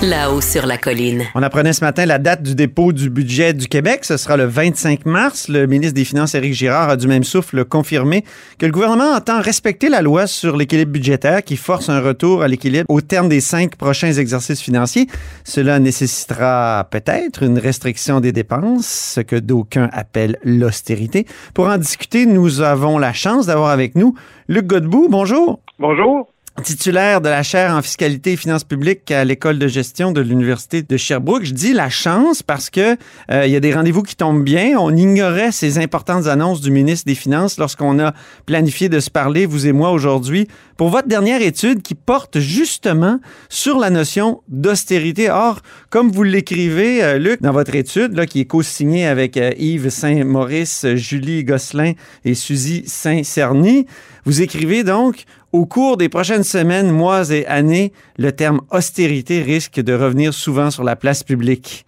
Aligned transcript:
Là-haut 0.00 0.40
sur 0.40 0.64
la 0.64 0.78
colline. 0.78 1.24
On 1.34 1.42
apprenait 1.42 1.72
ce 1.72 1.84
matin 1.84 2.06
la 2.06 2.18
date 2.18 2.44
du 2.44 2.54
dépôt 2.54 2.92
du 2.92 3.10
budget 3.10 3.52
du 3.52 3.66
Québec. 3.66 4.04
Ce 4.04 4.16
sera 4.16 4.36
le 4.36 4.44
25 4.44 5.04
mars. 5.06 5.48
Le 5.48 5.66
ministre 5.66 5.94
des 5.94 6.04
Finances, 6.04 6.36
Éric 6.36 6.52
Girard, 6.54 6.90
a 6.90 6.96
du 6.96 7.08
même 7.08 7.24
souffle 7.24 7.64
confirmé 7.64 8.22
que 8.60 8.66
le 8.66 8.70
gouvernement 8.70 9.12
entend 9.12 9.40
respecter 9.40 9.88
la 9.88 10.00
loi 10.00 10.28
sur 10.28 10.56
l'équilibre 10.56 10.92
budgétaire 10.92 11.42
qui 11.42 11.56
force 11.56 11.88
un 11.88 12.00
retour 12.00 12.44
à 12.44 12.48
l'équilibre 12.48 12.86
au 12.88 13.00
terme 13.00 13.28
des 13.28 13.40
cinq 13.40 13.74
prochains 13.74 14.12
exercices 14.12 14.60
financiers. 14.60 15.08
Cela 15.42 15.80
nécessitera 15.80 16.86
peut-être 16.92 17.42
une 17.42 17.58
restriction 17.58 18.20
des 18.20 18.30
dépenses, 18.30 19.14
ce 19.16 19.20
que 19.20 19.34
d'aucuns 19.34 19.90
appellent 19.92 20.38
l'austérité. 20.44 21.26
Pour 21.54 21.66
en 21.66 21.76
discuter, 21.76 22.24
nous 22.24 22.60
avons 22.60 22.98
la 22.98 23.12
chance 23.12 23.46
d'avoir 23.46 23.70
avec 23.70 23.96
nous 23.96 24.14
Luc 24.46 24.64
Godbout. 24.68 25.08
Bonjour. 25.10 25.58
Bonjour 25.80 26.28
titulaire 26.62 27.20
de 27.20 27.28
la 27.28 27.42
chaire 27.42 27.72
en 27.72 27.82
fiscalité 27.82 28.32
et 28.32 28.36
finances 28.36 28.64
publiques 28.64 29.10
à 29.10 29.24
l'école 29.24 29.58
de 29.58 29.68
gestion 29.68 30.12
de 30.12 30.20
l'université 30.20 30.82
de 30.82 30.96
Sherbrooke. 30.96 31.44
Je 31.44 31.52
dis 31.52 31.72
la 31.72 31.88
chance 31.88 32.42
parce 32.42 32.70
que 32.70 32.96
euh, 33.30 33.46
il 33.46 33.52
y 33.52 33.56
a 33.56 33.60
des 33.60 33.72
rendez-vous 33.72 34.02
qui 34.02 34.16
tombent 34.16 34.44
bien. 34.44 34.76
On 34.78 34.94
ignorait 34.94 35.52
ces 35.52 35.78
importantes 35.78 36.26
annonces 36.26 36.60
du 36.60 36.70
ministre 36.70 37.06
des 37.06 37.14
Finances 37.14 37.58
lorsqu'on 37.58 37.98
a 37.98 38.14
planifié 38.46 38.88
de 38.88 39.00
se 39.00 39.10
parler 39.10 39.46
vous 39.46 39.66
et 39.66 39.72
moi 39.72 39.90
aujourd'hui 39.90 40.48
pour 40.76 40.88
votre 40.88 41.08
dernière 41.08 41.42
étude 41.42 41.82
qui 41.82 41.94
porte 41.94 42.38
justement 42.38 43.20
sur 43.48 43.78
la 43.78 43.90
notion 43.90 44.42
d'austérité. 44.48 45.30
Or, 45.30 45.60
comme 45.90 46.10
vous 46.10 46.22
l'écrivez, 46.22 47.02
euh, 47.02 47.18
Luc, 47.18 47.42
dans 47.42 47.52
votre 47.52 47.74
étude 47.74 48.14
là, 48.14 48.26
qui 48.26 48.40
est 48.40 48.46
co-signée 48.46 49.06
avec 49.06 49.36
euh, 49.36 49.52
Yves 49.58 49.90
Saint-Maurice, 49.90 50.86
Julie 50.94 51.44
Gosselin 51.44 51.92
et 52.24 52.34
Suzy 52.34 52.84
Saint-Cerny, 52.86 53.86
vous 54.24 54.42
écrivez 54.42 54.84
donc 54.84 55.24
au 55.52 55.66
cours 55.66 55.96
des 55.96 56.08
prochaines 56.08 56.44
semaines, 56.44 56.90
mois 56.90 57.30
et 57.30 57.46
années, 57.46 57.92
le 58.18 58.32
terme 58.32 58.60
austérité 58.70 59.42
risque 59.42 59.80
de 59.80 59.94
revenir 59.94 60.34
souvent 60.34 60.70
sur 60.70 60.84
la 60.84 60.96
place 60.96 61.22
publique. 61.22 61.86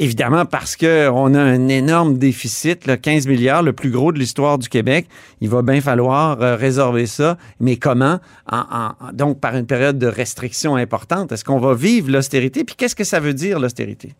Évidemment, 0.00 0.46
parce 0.46 0.76
qu'on 0.76 1.34
a 1.34 1.40
un 1.40 1.68
énorme 1.68 2.18
déficit, 2.18 2.86
là, 2.86 2.96
15 2.96 3.26
milliards, 3.26 3.64
le 3.64 3.72
plus 3.72 3.90
gros 3.90 4.12
de 4.12 4.18
l'histoire 4.18 4.56
du 4.56 4.68
Québec. 4.68 5.08
Il 5.40 5.48
va 5.48 5.62
bien 5.62 5.80
falloir 5.80 6.40
euh, 6.40 6.54
résorber 6.54 7.06
ça. 7.06 7.36
Mais 7.58 7.76
comment? 7.76 8.20
donc, 9.12 9.40
par 9.40 9.56
une 9.56 9.66
période 9.66 9.98
de 9.98 10.06
restriction 10.06 10.76
importante. 10.76 11.32
Est-ce 11.32 11.44
qu'on 11.44 11.58
va 11.58 11.74
vivre 11.74 12.10
l'austérité? 12.10 12.62
Puis 12.62 12.76
qu'est-ce 12.76 12.94
que 12.94 13.04
ça 13.04 13.18
veut 13.18 13.34
dire, 13.34 13.58
l'austérité? 13.58 14.14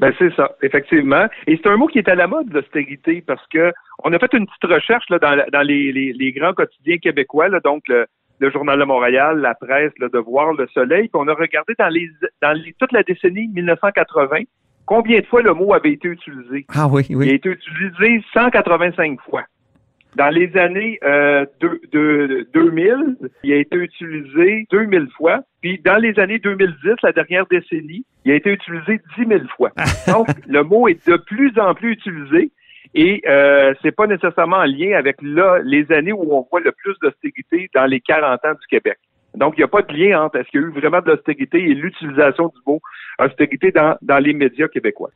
Ben 0.00 0.12
c'est 0.18 0.34
ça, 0.34 0.56
effectivement. 0.62 1.26
Et 1.46 1.56
c'est 1.56 1.68
un 1.68 1.76
mot 1.76 1.86
qui 1.86 1.98
est 1.98 2.08
à 2.08 2.14
la 2.14 2.26
mode, 2.26 2.52
l'austérité, 2.52 3.22
parce 3.24 3.46
que 3.48 3.72
on 4.02 4.12
a 4.12 4.18
fait 4.18 4.32
une 4.32 4.46
petite 4.46 4.72
recherche 4.72 5.08
là, 5.08 5.18
dans, 5.18 5.44
dans 5.52 5.62
les, 5.62 5.92
les, 5.92 6.32
grands 6.32 6.52
quotidiens 6.52 6.98
québécois, 6.98 7.48
là, 7.48 7.60
donc 7.60 7.84
le, 7.88 8.06
Journal 8.50 8.78
de 8.78 8.84
Montréal, 8.84 9.38
la 9.38 9.54
presse, 9.54 9.92
le 9.98 10.10
Devoir, 10.10 10.52
le 10.52 10.66
Soleil, 10.74 11.08
puis 11.08 11.14
on 11.14 11.28
a 11.28 11.34
regardé 11.34 11.72
dans 11.78 11.88
les 11.88 12.10
dans 12.42 12.52
les, 12.52 12.74
toute 12.78 12.92
la 12.92 13.02
décennie 13.02 13.48
1980 13.48 14.42
combien 14.86 15.20
de 15.20 15.26
fois 15.26 15.42
le 15.42 15.54
mot 15.54 15.72
avait 15.72 15.92
été 15.92 16.08
utilisé. 16.08 16.66
Ah 16.74 16.86
oui, 16.86 17.06
oui. 17.10 17.26
Il 17.26 17.30
a 17.32 17.34
été 17.34 17.48
utilisé 17.48 18.22
185 18.34 19.18
fois. 19.22 19.44
Dans 20.16 20.28
les 20.28 20.56
années 20.56 20.98
euh, 21.02 21.44
de, 21.60 22.46
2000, 22.54 23.16
il 23.42 23.52
a 23.52 23.56
été 23.56 23.76
utilisé 23.76 24.66
2000 24.70 25.08
fois. 25.16 25.40
Puis 25.60 25.80
dans 25.84 25.96
les 25.96 26.18
années 26.20 26.38
2010, 26.38 26.94
la 27.02 27.12
dernière 27.12 27.46
décennie, 27.46 28.04
il 28.24 28.32
a 28.32 28.36
été 28.36 28.50
utilisé 28.50 29.00
10 29.18 29.26
000 29.26 29.40
fois. 29.56 29.70
Donc, 30.06 30.28
le 30.46 30.62
mot 30.62 30.86
est 30.86 31.08
de 31.08 31.16
plus 31.16 31.58
en 31.58 31.74
plus 31.74 31.92
utilisé. 31.92 32.50
Et 32.94 33.22
euh, 33.26 33.74
c'est 33.82 33.90
pas 33.90 34.06
nécessairement 34.06 34.58
en 34.58 34.66
lien 34.66 34.96
avec 34.96 35.16
là, 35.20 35.58
les 35.64 35.90
années 35.90 36.12
où 36.12 36.32
on 36.32 36.46
voit 36.48 36.60
le 36.60 36.70
plus 36.70 36.94
d'austérité 37.02 37.68
dans 37.74 37.86
les 37.86 38.00
40 38.00 38.44
ans 38.44 38.52
du 38.52 38.66
Québec. 38.68 38.98
Donc, 39.34 39.54
il 39.56 39.60
n'y 39.60 39.64
a 39.64 39.68
pas 39.68 39.82
de 39.82 39.92
lien 39.92 40.22
entre 40.22 40.36
est-ce 40.36 40.48
qu'il 40.48 40.60
y 40.60 40.64
a 40.64 40.66
eu 40.68 40.70
vraiment 40.70 41.00
de 41.00 41.10
l'austérité 41.10 41.58
et 41.58 41.74
l'utilisation 41.74 42.48
du 42.48 42.60
mot 42.64 42.80
austérité 43.18 43.72
dans, 43.72 43.96
dans 44.00 44.18
les 44.18 44.32
médias 44.32 44.68
québécois. 44.68 45.10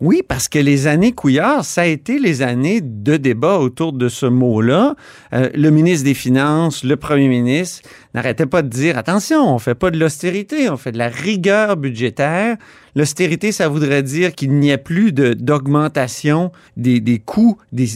Oui, 0.00 0.22
parce 0.26 0.48
que 0.48 0.58
les 0.58 0.86
années 0.86 1.12
Couillard, 1.12 1.62
ça 1.62 1.82
a 1.82 1.84
été 1.84 2.18
les 2.18 2.40
années 2.40 2.80
de 2.80 3.18
débat 3.18 3.58
autour 3.58 3.92
de 3.92 4.08
ce 4.08 4.24
mot-là. 4.24 4.94
Euh, 5.34 5.50
le 5.54 5.68
ministre 5.68 6.06
des 6.06 6.14
Finances, 6.14 6.84
le 6.84 6.96
premier 6.96 7.28
ministre 7.28 7.86
n'arrêtaient 8.14 8.46
pas 8.46 8.62
de 8.62 8.68
dire 8.68 8.96
attention, 8.96 9.54
on 9.54 9.58
fait 9.58 9.74
pas 9.74 9.90
de 9.90 9.98
l'austérité, 9.98 10.70
on 10.70 10.78
fait 10.78 10.92
de 10.92 10.96
la 10.96 11.08
rigueur 11.08 11.76
budgétaire. 11.76 12.56
L'austérité, 12.96 13.52
ça 13.52 13.68
voudrait 13.68 14.02
dire 14.02 14.34
qu'il 14.34 14.52
n'y 14.52 14.72
a 14.72 14.78
plus 14.78 15.12
d'augmentation 15.12 16.50
des, 16.78 17.00
des, 17.00 17.18
coûts 17.18 17.58
des, 17.70 17.86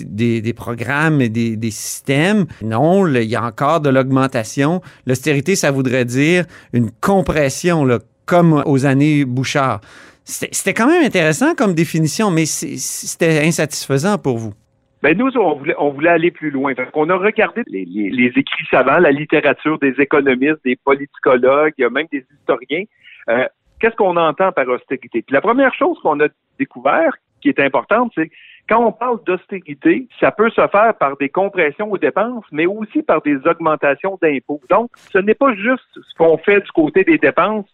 des, 0.42 0.52
programmes 0.52 1.22
et 1.22 1.30
des, 1.30 1.70
systèmes. 1.70 2.44
Non, 2.62 3.06
il 3.06 3.22
y 3.24 3.34
a 3.34 3.42
encore 3.42 3.80
de 3.80 3.88
l'augmentation. 3.88 4.82
L'austérité, 5.06 5.56
ça 5.56 5.70
voudrait 5.70 6.04
dire 6.04 6.44
une 6.74 6.90
compression, 7.00 7.86
là, 7.86 7.98
comme 8.26 8.62
aux 8.66 8.84
années 8.84 9.24
Bouchard. 9.24 9.80
C'était 10.24 10.72
quand 10.72 10.86
même 10.86 11.04
intéressant 11.04 11.54
comme 11.54 11.74
définition, 11.74 12.30
mais 12.30 12.46
c'était 12.46 13.44
insatisfaisant 13.44 14.18
pour 14.18 14.38
vous. 14.38 14.54
Ben 15.02 15.16
nous, 15.18 15.30
on 15.36 15.90
voulait, 15.90 16.08
aller 16.08 16.30
plus 16.30 16.50
loin. 16.50 16.72
On 16.94 17.10
a 17.10 17.16
regardé 17.16 17.62
les, 17.66 17.84
les, 17.84 18.32
écrits 18.36 18.64
savants, 18.70 18.98
la 18.98 19.12
littérature 19.12 19.78
des 19.78 19.94
économistes, 19.98 20.64
des 20.64 20.76
politicologues, 20.76 21.74
même 21.90 22.06
des 22.10 22.24
historiens. 22.40 22.84
Euh, 23.28 23.46
Qu'est-ce 23.80 23.96
qu'on 23.96 24.16
entend 24.16 24.50
par 24.50 24.66
austérité? 24.68 25.20
Puis 25.20 25.34
la 25.34 25.42
première 25.42 25.74
chose 25.74 25.98
qu'on 26.02 26.18
a 26.20 26.28
découvert, 26.58 27.12
qui 27.42 27.50
est 27.50 27.60
importante, 27.60 28.12
c'est 28.14 28.30
quand 28.66 28.82
on 28.82 28.92
parle 28.92 29.22
d'austérité, 29.26 30.08
ça 30.18 30.30
peut 30.30 30.48
se 30.48 30.66
faire 30.68 30.94
par 30.98 31.18
des 31.18 31.28
compressions 31.28 31.90
aux 31.92 31.98
dépenses, 31.98 32.44
mais 32.50 32.64
aussi 32.64 33.02
par 33.02 33.20
des 33.20 33.36
augmentations 33.46 34.18
d'impôts. 34.22 34.62
Donc, 34.70 34.90
ce 35.12 35.18
n'est 35.18 35.34
pas 35.34 35.54
juste 35.54 35.84
ce 35.94 36.14
qu'on 36.16 36.38
fait 36.38 36.60
du 36.60 36.70
côté 36.72 37.04
des 37.04 37.18
dépenses 37.18 37.66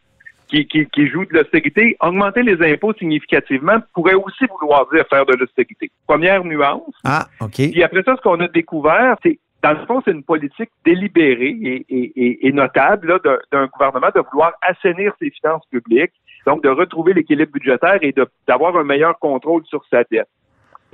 qui, 0.50 0.66
qui, 0.66 0.86
qui 0.86 1.06
joue 1.08 1.24
de 1.24 1.34
l'austérité, 1.34 1.96
augmenter 2.00 2.42
les 2.42 2.60
impôts 2.72 2.92
significativement 2.94 3.78
pourrait 3.94 4.14
aussi 4.14 4.44
vouloir 4.50 4.86
dire 4.92 5.04
faire 5.08 5.24
de 5.24 5.34
l'austérité. 5.36 5.90
Première 6.06 6.44
nuance. 6.44 6.94
Ah, 7.04 7.26
OK. 7.40 7.54
Puis 7.54 7.82
après 7.82 8.02
ça, 8.02 8.16
ce 8.16 8.20
qu'on 8.20 8.40
a 8.40 8.48
découvert, 8.48 9.16
c'est 9.22 9.38
dans 9.62 9.72
le 9.72 9.86
fond, 9.86 10.00
c'est 10.04 10.12
une 10.12 10.24
politique 10.24 10.70
délibérée 10.86 11.56
et, 11.62 11.84
et, 11.90 12.46
et 12.48 12.52
notable 12.52 13.20
d'un 13.52 13.66
gouvernement 13.66 14.08
de 14.14 14.22
vouloir 14.30 14.52
assainir 14.62 15.12
ses 15.20 15.30
finances 15.30 15.66
publiques, 15.70 16.14
donc 16.46 16.62
de 16.62 16.70
retrouver 16.70 17.12
l'équilibre 17.12 17.52
budgétaire 17.52 17.98
et 18.00 18.14
d'avoir 18.48 18.74
un 18.76 18.84
meilleur 18.84 19.18
contrôle 19.18 19.62
sur 19.66 19.84
sa 19.90 20.02
dette. 20.10 20.28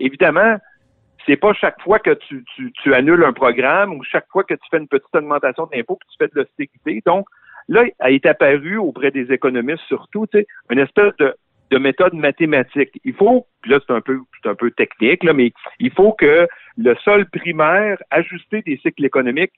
Évidemment, 0.00 0.56
c'est 1.26 1.36
pas 1.36 1.52
chaque 1.54 1.80
fois 1.80 2.00
que 2.00 2.14
tu, 2.14 2.44
tu, 2.56 2.72
tu, 2.72 2.92
annules 2.92 3.24
un 3.24 3.32
programme 3.32 3.92
ou 3.94 4.02
chaque 4.02 4.26
fois 4.32 4.42
que 4.42 4.54
tu 4.54 4.68
fais 4.68 4.78
une 4.78 4.88
petite 4.88 5.14
augmentation 5.14 5.68
d'impôts 5.72 5.96
que 5.96 6.06
tu 6.10 6.16
fais 6.18 6.28
de 6.28 6.40
l'austérité. 6.40 7.02
Donc, 7.06 7.26
Là, 7.68 7.84
a 7.98 8.10
été 8.10 8.28
apparu 8.28 8.78
auprès 8.78 9.10
des 9.10 9.32
économistes 9.32 9.82
surtout, 9.88 10.26
une 10.70 10.78
espèce 10.78 11.16
de, 11.18 11.34
de 11.70 11.78
méthode 11.78 12.14
mathématique. 12.14 13.00
Il 13.04 13.14
faut, 13.14 13.46
là 13.66 13.78
c'est 13.86 13.92
un 13.92 14.00
peu 14.00 14.20
c'est 14.42 14.48
un 14.48 14.54
peu 14.54 14.70
technique, 14.70 15.24
là, 15.24 15.32
mais 15.32 15.52
il 15.80 15.90
faut 15.90 16.12
que 16.12 16.46
le 16.76 16.94
sol 17.04 17.26
primaire 17.30 17.98
ajusté 18.10 18.62
des 18.62 18.78
cycles 18.78 19.04
économiques 19.04 19.52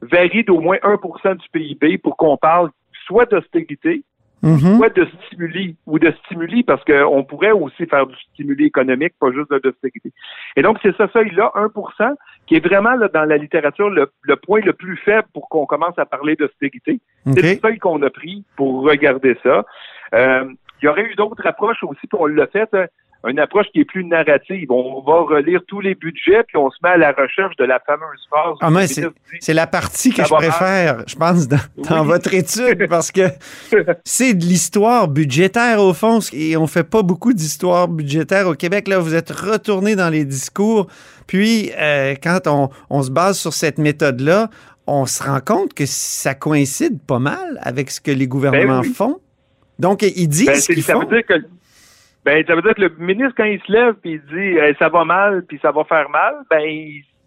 varie 0.00 0.42
d'au 0.42 0.60
moins 0.60 0.78
1% 0.78 1.36
du 1.36 1.48
PIB 1.52 1.98
pour 1.98 2.16
qu'on 2.16 2.36
parle 2.36 2.70
soit 3.06 3.26
d'austérité, 3.26 4.02
Mm-hmm. 4.42 4.76
Soit 4.76 4.96
de 4.96 5.06
stimuli 5.26 5.76
ou 5.86 5.98
de 6.00 6.12
stimuli, 6.24 6.64
parce 6.64 6.82
qu'on 6.84 7.22
pourrait 7.22 7.52
aussi 7.52 7.86
faire 7.86 8.06
du 8.06 8.16
stimuli 8.32 8.66
économique, 8.66 9.14
pas 9.20 9.30
juste 9.30 9.50
de 9.50 9.60
l'austérité. 9.62 10.12
Et 10.56 10.62
donc, 10.62 10.78
c'est 10.82 10.96
ce 10.96 11.06
seuil-là, 11.08 11.52
1 11.54 11.70
qui 12.46 12.56
est 12.56 12.66
vraiment 12.66 12.94
là, 12.94 13.08
dans 13.08 13.24
la 13.24 13.36
littérature 13.36 13.88
le, 13.88 14.10
point 14.36 14.60
le 14.60 14.72
plus 14.72 14.96
faible 14.96 15.28
pour 15.32 15.48
qu'on 15.48 15.66
commence 15.66 15.96
à 15.96 16.06
parler 16.06 16.34
d'austérité. 16.34 17.00
C'est 17.26 17.42
le 17.42 17.60
seuil 17.60 17.78
qu'on 17.78 18.02
a 18.02 18.10
pris 18.10 18.44
pour 18.56 18.82
regarder 18.82 19.36
ça. 19.42 19.64
Euh, 20.14 20.44
il 20.82 20.86
y 20.86 20.88
aurait 20.88 21.04
eu 21.04 21.14
d'autres 21.14 21.46
approches 21.46 21.82
aussi, 21.84 22.08
puis 22.08 22.18
on 22.18 22.26
l'a 22.26 22.48
fait. 22.48 22.68
Hein 22.74 22.86
une 23.28 23.38
approche 23.38 23.66
qui 23.72 23.80
est 23.80 23.84
plus 23.84 24.04
narrative. 24.04 24.70
On 24.70 25.00
va 25.00 25.20
relire 25.22 25.60
tous 25.68 25.80
les 25.80 25.94
budgets, 25.94 26.42
puis 26.46 26.56
on 26.56 26.70
se 26.70 26.76
met 26.82 26.90
à 26.90 26.96
la 26.96 27.12
recherche 27.12 27.54
de 27.56 27.64
la 27.64 27.78
fameuse 27.80 28.26
phase. 28.28 28.56
Ah, 28.60 28.70
mais 28.70 28.86
c'est 29.40 29.54
la 29.54 29.66
partie 29.66 30.10
que 30.10 30.24
je 30.24 30.34
préfère, 30.34 31.04
je 31.06 31.14
pense, 31.14 31.46
dans, 31.48 32.04
votre 32.04 32.34
étude, 32.34 32.88
parce 32.88 33.12
que 33.12 33.22
c'est 34.04 34.34
de 34.34 34.44
l'histoire 34.44 35.08
budgétaire, 35.08 35.80
au 35.80 35.94
fond, 35.94 36.18
et 36.32 36.56
on 36.56 36.66
fait 36.66 36.88
pas 36.88 37.02
beaucoup 37.02 37.32
d'histoire 37.32 37.88
budgétaire 37.88 38.48
au 38.48 38.54
Québec. 38.54 38.88
Là, 38.88 38.98
vous 38.98 39.14
êtes 39.14 39.30
retourné 39.30 39.94
dans 39.94 40.08
les 40.08 40.24
discours, 40.24 40.88
puis 41.26 41.70
euh, 41.78 42.14
quand 42.22 42.46
on, 42.46 42.70
on 42.90 43.02
se 43.02 43.10
base 43.10 43.38
sur 43.38 43.52
cette 43.52 43.78
méthode-là, 43.78 44.50
on 44.86 45.06
se 45.06 45.22
rend 45.22 45.40
compte 45.40 45.74
que 45.74 45.86
ça 45.86 46.34
coïncide 46.34 47.00
pas 47.06 47.20
mal 47.20 47.58
avec 47.60 47.90
ce 47.90 48.00
que 48.00 48.10
les 48.10 48.26
gouvernements 48.26 48.80
ben 48.80 48.92
font. 48.92 49.20
Donc, 49.78 50.02
ils 50.02 50.28
disent 50.28 50.46
ben, 50.46 50.56
ce 50.56 50.72
qu'ils 50.72 50.82
font. 50.82 51.00
Veut 51.00 51.06
dire 51.06 51.26
que 51.26 51.34
ben, 52.24 52.44
ça 52.46 52.54
veut 52.54 52.62
dire 52.62 52.74
que 52.74 52.82
le 52.82 52.94
ministre, 52.98 53.34
quand 53.36 53.44
il 53.44 53.60
se 53.62 53.72
lève 53.72 53.94
puis 53.94 54.12
il 54.12 54.20
dit 54.22 54.58
eh, 54.58 54.74
ça 54.78 54.88
va 54.88 55.04
mal 55.04 55.44
puis 55.46 55.58
ça 55.60 55.72
va 55.72 55.84
faire 55.84 56.08
mal, 56.10 56.36
ben 56.50 56.62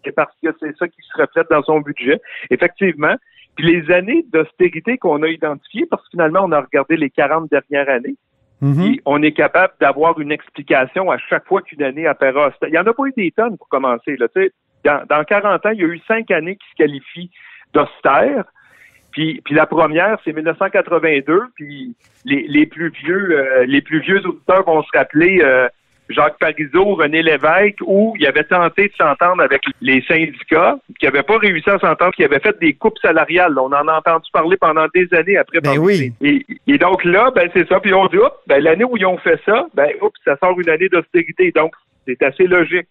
c'est 0.04 0.12
parce 0.12 0.32
que 0.42 0.48
c'est 0.60 0.76
ça 0.76 0.88
qui 0.88 1.02
se 1.02 1.20
reflète 1.20 1.48
dans 1.50 1.62
son 1.62 1.80
budget. 1.80 2.20
Effectivement. 2.50 3.14
Puis 3.56 3.66
les 3.66 3.92
années 3.92 4.24
d'austérité 4.32 4.98
qu'on 4.98 5.22
a 5.22 5.28
identifiées, 5.28 5.86
parce 5.90 6.02
que 6.02 6.10
finalement, 6.10 6.40
on 6.44 6.52
a 6.52 6.60
regardé 6.60 6.96
les 6.96 7.08
40 7.08 7.50
dernières 7.50 7.88
années, 7.88 8.16
Mhm. 8.60 8.74
Puis 8.74 9.00
on 9.04 9.22
est 9.22 9.32
capable 9.32 9.74
d'avoir 9.80 10.18
une 10.18 10.32
explication 10.32 11.10
à 11.10 11.18
chaque 11.18 11.46
fois 11.46 11.62
qu'une 11.62 11.82
année 11.82 12.06
apparaît 12.06 12.46
austère. 12.46 12.68
Il 12.68 12.72
n'y 12.72 12.78
en 12.78 12.86
a 12.86 12.94
pas 12.94 13.04
eu 13.04 13.12
des 13.16 13.30
tonnes 13.30 13.58
pour 13.58 13.68
commencer. 13.68 14.16
Là, 14.16 14.28
tu 14.28 14.42
sais. 14.42 14.52
dans, 14.84 15.04
dans 15.08 15.24
40 15.24 15.66
ans, 15.66 15.70
il 15.70 15.80
y 15.80 15.84
a 15.84 15.88
eu 15.88 16.00
cinq 16.08 16.30
années 16.30 16.56
qui 16.56 16.68
se 16.70 16.76
qualifient 16.76 17.30
d'austère. 17.74 18.44
Puis, 19.16 19.40
puis 19.46 19.54
la 19.54 19.64
première, 19.64 20.18
c'est 20.24 20.34
1982. 20.34 21.44
Puis 21.54 21.94
les, 22.26 22.44
les 22.48 22.66
plus 22.66 22.90
vieux, 22.90 23.30
euh, 23.30 23.64
les 23.64 23.80
plus 23.80 24.00
vieux 24.00 24.20
auditeurs 24.26 24.62
vont 24.66 24.82
se 24.82 24.90
rappeler 24.94 25.40
euh, 25.42 25.68
Jacques 26.10 26.38
Parizeau, 26.38 26.96
René 26.96 27.22
Lévesque, 27.22 27.78
où 27.86 28.14
il 28.20 28.26
avait 28.26 28.44
tenté 28.44 28.88
de 28.88 28.92
s'entendre 28.92 29.42
avec 29.42 29.62
les 29.80 30.02
syndicats, 30.02 30.78
qui 31.00 31.06
n'avaient 31.06 31.22
pas 31.22 31.38
réussi 31.38 31.70
à 31.70 31.78
s'entendre, 31.78 32.12
qui 32.12 32.24
avaient 32.24 32.40
fait 32.40 32.58
des 32.60 32.74
coupes 32.74 32.98
salariales. 33.00 33.58
On 33.58 33.72
en 33.72 33.88
a 33.88 33.96
entendu 33.96 34.28
parler 34.34 34.58
pendant 34.58 34.86
des 34.94 35.08
années 35.14 35.38
après. 35.38 35.60
Ben 35.60 35.78
oui. 35.78 36.12
Et, 36.20 36.44
et 36.66 36.76
donc 36.76 37.02
là, 37.02 37.30
ben 37.34 37.48
c'est 37.54 37.66
ça. 37.70 37.80
Puis 37.80 37.94
on 37.94 38.08
dit, 38.08 38.18
oups, 38.18 38.36
ben 38.46 38.62
l'année 38.62 38.84
où 38.84 38.98
ils 38.98 39.06
ont 39.06 39.16
fait 39.16 39.40
ça, 39.46 39.66
ben 39.72 39.88
oups, 40.02 40.20
ça 40.26 40.36
sort 40.36 40.60
une 40.60 40.68
année 40.68 40.90
d'austérité. 40.90 41.52
Donc 41.52 41.72
c'est 42.06 42.22
assez 42.22 42.46
logique. 42.46 42.86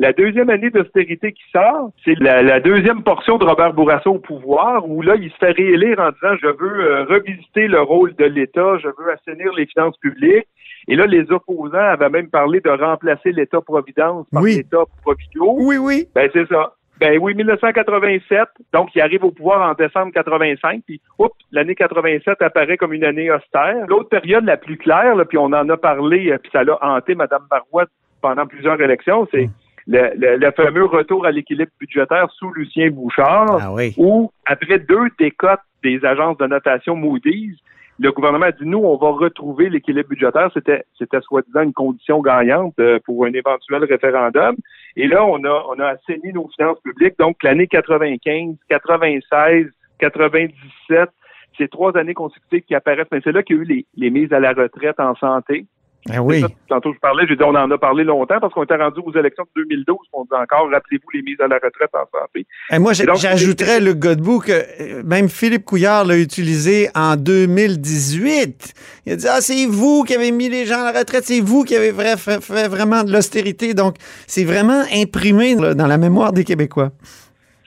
La 0.00 0.12
deuxième 0.12 0.48
année 0.48 0.70
d'austérité 0.70 1.32
qui 1.32 1.42
sort, 1.52 1.90
c'est 2.04 2.14
la, 2.20 2.40
la 2.40 2.60
deuxième 2.60 3.02
portion 3.02 3.36
de 3.36 3.44
Robert 3.44 3.72
Bourassa 3.72 4.08
au 4.08 4.20
pouvoir, 4.20 4.88
où 4.88 5.02
là, 5.02 5.16
il 5.16 5.28
se 5.28 5.36
fait 5.38 5.50
réélire 5.50 5.98
en 5.98 6.10
disant, 6.10 6.36
je 6.40 6.46
veux 6.46 6.80
euh, 6.86 7.04
revisiter 7.04 7.66
le 7.66 7.80
rôle 7.80 8.14
de 8.14 8.24
l'État, 8.24 8.78
je 8.78 8.86
veux 8.86 9.10
assainir 9.12 9.52
les 9.54 9.66
finances 9.66 9.96
publiques. 9.98 10.46
Et 10.86 10.94
là, 10.94 11.04
les 11.06 11.30
opposants 11.32 11.76
avaient 11.78 12.10
même 12.10 12.30
parlé 12.30 12.60
de 12.60 12.70
remplacer 12.70 13.32
l'État-providence 13.32 14.26
par 14.32 14.40
Oui. 14.40 14.58
l'État 14.58 14.84
providio. 15.02 15.56
Oui, 15.58 15.76
oui. 15.78 16.06
Ben, 16.14 16.30
c'est 16.32 16.46
ça. 16.46 16.74
Ben 17.00 17.18
oui, 17.20 17.34
1987. 17.34 18.40
Donc, 18.72 18.94
il 18.94 19.00
arrive 19.00 19.24
au 19.24 19.32
pouvoir 19.32 19.68
en 19.68 19.74
décembre 19.74 20.12
85. 20.12 20.82
Puis, 20.86 21.00
oups, 21.18 21.34
l'année 21.50 21.74
87 21.74 22.40
apparaît 22.40 22.76
comme 22.76 22.92
une 22.92 23.04
année 23.04 23.30
austère. 23.32 23.84
L'autre 23.88 24.08
période 24.08 24.44
la 24.44 24.56
plus 24.56 24.76
claire, 24.76 25.16
là, 25.16 25.24
puis 25.24 25.38
on 25.38 25.46
en 25.46 25.68
a 25.68 25.76
parlé, 25.76 26.30
euh, 26.30 26.38
puis 26.38 26.50
ça 26.52 26.62
l'a 26.62 26.78
hanté 26.82 27.16
Mme 27.16 27.42
Marois 27.50 27.86
pendant 28.22 28.46
plusieurs 28.46 28.80
élections, 28.80 29.26
c'est 29.32 29.46
Mm. 29.46 29.50
Le, 29.88 30.10
le- 30.16 30.36
le 30.36 30.50
fameux 30.52 30.84
retour 30.84 31.24
à 31.26 31.30
l'équilibre 31.32 31.72
budgétaire 31.80 32.28
sous 32.32 32.52
Lucien 32.52 32.90
Bouchard, 32.90 33.58
Ah 33.60 33.72
oui. 33.72 33.94
où, 33.96 34.30
après 34.46 34.78
deux 34.78 35.08
décotes 35.18 35.60
des 35.82 36.04
agences 36.04 36.36
de 36.38 36.46
notation 36.46 36.94
Moody's, 36.94 37.56
le 38.00 38.12
gouvernement 38.12 38.46
a 38.46 38.52
dit, 38.52 38.64
nous, 38.64 38.78
on 38.78 38.96
va 38.96 39.08
retrouver 39.10 39.68
l'équilibre 39.70 40.08
budgétaire. 40.10 40.50
C'était, 40.54 40.84
c'était 40.96 41.20
soi-disant 41.20 41.62
une 41.62 41.72
condition 41.72 42.20
gagnante 42.20 42.74
euh, 42.78 43.00
pour 43.04 43.24
un 43.24 43.32
éventuel 43.32 43.82
référendum. 43.84 44.54
Et 44.94 45.08
là, 45.08 45.24
on 45.24 45.42
a, 45.42 45.64
on 45.68 45.80
a 45.80 45.86
assaini 45.88 46.32
nos 46.32 46.48
finances 46.56 46.78
publiques. 46.82 47.18
Donc, 47.18 47.42
l'année 47.42 47.66
95, 47.66 48.54
96, 48.68 49.66
97, 49.98 51.08
c'est 51.56 51.68
trois 51.70 51.96
années 51.96 52.14
consécutives 52.14 52.62
qui 52.62 52.74
apparaissent. 52.76 53.08
Mais 53.10 53.20
c'est 53.24 53.32
là 53.32 53.42
qu'il 53.42 53.56
y 53.56 53.58
a 53.58 53.62
eu 53.62 53.66
les, 53.66 53.86
les 53.96 54.10
mises 54.10 54.32
à 54.32 54.38
la 54.38 54.52
retraite 54.52 55.00
en 55.00 55.16
santé. 55.16 55.66
Ah 56.10 56.22
oui. 56.22 56.40
Ça, 56.40 56.48
Tantôt, 56.68 56.92
je 56.94 56.98
parlais, 57.00 57.26
j'ai 57.28 57.36
dit, 57.36 57.42
on 57.42 57.54
en 57.54 57.70
a 57.70 57.76
parlé 57.78 58.02
longtemps 58.04 58.38
parce 58.40 58.54
qu'on 58.54 58.62
était 58.64 58.76
rendu 58.76 59.00
aux 59.04 59.12
élections 59.14 59.44
de 59.56 59.62
2012. 59.62 59.96
On 60.12 60.22
dit 60.22 60.28
encore, 60.32 60.70
rappelez-vous 60.70 61.10
les 61.12 61.22
mises 61.22 61.40
à 61.40 61.48
la 61.48 61.56
retraite 61.56 61.90
en 61.94 62.06
santé. 62.18 62.46
Et 62.72 62.78
moi, 62.78 62.92
j'ai- 62.94 63.02
Et 63.02 63.06
donc, 63.06 63.16
j'ajouterais, 63.16 63.80
Luc 63.80 63.98
Godbout, 63.98 64.40
que 64.40 64.52
euh, 64.52 65.02
même 65.04 65.28
Philippe 65.28 65.64
Couillard 65.64 66.04
l'a 66.06 66.16
utilisé 66.18 66.88
en 66.94 67.16
2018. 67.16 68.74
Il 69.06 69.12
a 69.12 69.16
dit, 69.16 69.26
ah, 69.28 69.40
c'est 69.40 69.66
vous 69.66 70.04
qui 70.04 70.14
avez 70.14 70.30
mis 70.32 70.48
les 70.48 70.64
gens 70.66 70.80
à 70.84 70.92
la 70.92 70.98
retraite, 71.00 71.24
c'est 71.24 71.40
vous 71.40 71.64
qui 71.64 71.74
avez 71.76 71.90
vrai- 71.90 72.16
fait, 72.16 72.42
fait 72.42 72.68
vraiment 72.68 73.04
de 73.04 73.12
l'austérité. 73.12 73.74
Donc, 73.74 73.96
c'est 74.26 74.44
vraiment 74.44 74.82
imprimé 74.94 75.54
là, 75.56 75.74
dans 75.74 75.86
la 75.86 75.98
mémoire 75.98 76.32
des 76.32 76.44
Québécois. 76.44 76.90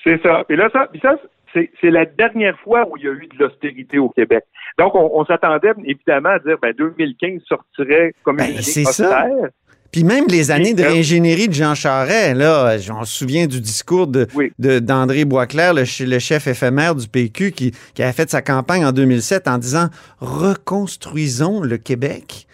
C'est 0.03 0.19
ça. 0.23 0.43
Et 0.49 0.55
là, 0.55 0.69
ça, 0.73 0.87
ça 1.01 1.15
c'est 1.53 1.89
la 1.91 2.05
dernière 2.05 2.57
fois 2.59 2.87
où 2.89 2.95
il 2.97 3.03
y 3.03 3.07
a 3.07 3.11
eu 3.11 3.27
de 3.27 3.37
l'austérité 3.43 3.99
au 3.99 4.09
Québec. 4.09 4.45
Donc, 4.79 4.95
on, 4.95 5.11
on 5.13 5.25
s'attendait 5.25 5.71
évidemment 5.85 6.29
à 6.29 6.39
dire, 6.39 6.57
ben, 6.61 6.73
2015 6.77 7.41
sortirait 7.47 8.13
comme 8.23 8.37
Ben, 8.37 8.51
une 8.51 8.61
c'est 8.61 8.85
ça. 8.85 9.25
Puis 9.91 10.05
même 10.05 10.25
les 10.29 10.51
années 10.51 10.73
de 10.73 10.83
réingénierie 10.83 11.49
de 11.49 11.53
Jean 11.53 11.75
Charest, 11.75 12.35
là, 12.37 12.77
on 12.97 13.03
se 13.03 13.17
souvient 13.19 13.45
du 13.45 13.59
discours 13.59 14.07
de, 14.07 14.25
Oui. 14.33 14.53
d'André 14.57 15.25
Boisclair, 15.25 15.73
le, 15.73 15.83
ch- 15.83 16.07
le 16.07 16.17
chef 16.17 16.47
éphémère 16.47 16.95
du 16.95 17.09
PQ, 17.09 17.51
qui, 17.51 17.73
qui 17.93 18.01
avait 18.01 18.13
fait 18.13 18.29
sa 18.29 18.41
campagne 18.41 18.85
en 18.85 18.93
2007 18.93 19.49
en 19.49 19.57
disant 19.57 19.89
«Reconstruisons 20.21 21.59
le 21.61 21.77
Québec». 21.77 22.47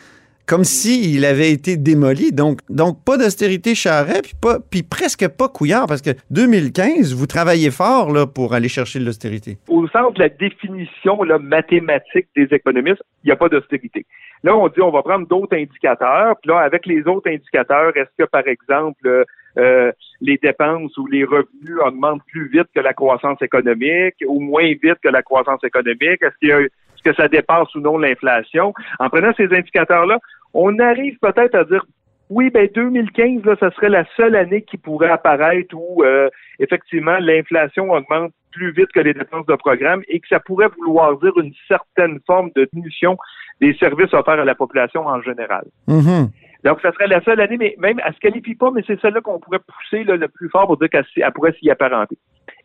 Comme 0.47 0.63
s'il 0.63 1.25
avait 1.25 1.51
été 1.51 1.75
démoli. 1.75 2.31
Donc, 2.31 2.59
donc 2.69 3.03
pas 3.03 3.17
d'austérité 3.17 3.75
Charest, 3.75 4.21
puis, 4.23 4.33
pas, 4.41 4.59
puis 4.71 4.81
presque 4.81 5.27
pas 5.27 5.49
Couillard, 5.49 5.87
parce 5.87 6.01
que 6.01 6.11
2015, 6.31 7.13
vous 7.13 7.27
travaillez 7.27 7.69
fort 7.69 8.11
là, 8.13 8.25
pour 8.25 8.53
aller 8.53 8.69
chercher 8.69 8.99
l'austérité. 8.99 9.57
Au 9.67 9.87
sens 9.89 10.13
de 10.13 10.19
la 10.19 10.29
définition 10.29 11.21
là, 11.23 11.37
mathématique 11.37 12.27
des 12.35 12.47
économistes, 12.51 13.03
il 13.23 13.27
n'y 13.27 13.31
a 13.33 13.35
pas 13.35 13.49
d'austérité. 13.49 14.05
Là, 14.43 14.55
on 14.55 14.67
dit 14.69 14.81
on 14.81 14.91
va 14.91 15.01
prendre 15.03 15.27
d'autres 15.27 15.55
indicateurs. 15.57 16.35
Puis 16.41 16.49
là, 16.49 16.59
avec 16.59 16.85
les 16.85 17.01
autres 17.07 17.29
indicateurs, 17.29 17.91
est-ce 17.97 18.09
que, 18.17 18.29
par 18.29 18.47
exemple, 18.47 19.25
euh, 19.57 19.91
les 20.21 20.37
dépenses 20.37 20.95
ou 20.97 21.07
les 21.07 21.25
revenus 21.25 21.77
augmentent 21.85 22.21
plus 22.31 22.47
vite 22.47 22.67
que 22.73 22.79
la 22.79 22.93
croissance 22.93 23.41
économique 23.41 24.15
ou 24.27 24.39
moins 24.39 24.67
vite 24.81 24.97
que 25.03 25.09
la 25.09 25.23
croissance 25.23 25.63
économique? 25.63 26.21
Est-ce 26.21 26.37
qu'il 26.39 26.49
y 26.49 26.51
a- 26.53 26.67
que 27.07 27.15
ça 27.15 27.27
dépasse 27.27 27.73
ou 27.75 27.79
non 27.79 27.97
l'inflation? 27.97 28.73
En 28.99 29.09
prenant 29.09 29.33
ces 29.35 29.53
indicateurs-là, 29.53 30.19
on 30.53 30.77
arrive 30.79 31.17
peut-être 31.21 31.55
à 31.55 31.63
dire 31.63 31.85
oui, 32.29 32.49
ben 32.49 32.67
2015, 32.73 33.45
là, 33.45 33.55
ça 33.57 33.71
serait 33.71 33.89
la 33.89 34.03
seule 34.17 34.35
année 34.35 34.61
qui 34.61 34.77
pourrait 34.77 35.09
apparaître 35.09 35.73
où 35.73 36.03
euh, 36.03 36.29
effectivement 36.59 37.17
l'inflation 37.19 37.89
augmente 37.91 38.33
plus 38.51 38.71
vite 38.71 38.91
que 38.93 38.99
les 38.99 39.13
dépenses 39.13 39.45
de 39.45 39.55
programme 39.55 40.01
et 40.09 40.19
que 40.19 40.27
ça 40.27 40.39
pourrait 40.39 40.67
vouloir 40.77 41.17
dire 41.19 41.31
une 41.37 41.53
certaine 41.67 42.19
forme 42.25 42.49
de 42.55 42.67
diminution 42.73 43.17
des 43.61 43.73
services 43.75 44.13
offerts 44.13 44.39
à 44.39 44.45
la 44.45 44.55
population 44.55 45.05
en 45.07 45.21
général. 45.21 45.65
Mhm. 45.87 46.29
Donc, 46.63 46.81
ça 46.81 46.91
serait 46.91 47.07
la 47.07 47.21
seule 47.21 47.39
année, 47.39 47.57
mais 47.57 47.75
même, 47.77 48.01
elle 48.03 48.13
se 48.13 48.19
qualifie 48.19 48.55
pas, 48.55 48.71
mais 48.71 48.83
c'est 48.85 48.99
celle-là 48.99 49.21
qu'on 49.21 49.39
pourrait 49.39 49.59
pousser 49.59 50.03
là, 50.03 50.17
le 50.17 50.27
plus 50.27 50.49
fort 50.49 50.65
pour 50.65 50.77
dire 50.77 50.89
qu'elle 50.89 51.05
pourrait 51.33 51.53
s'y 51.53 51.69
apparenter. 51.69 52.17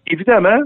Évidemment, 0.06 0.58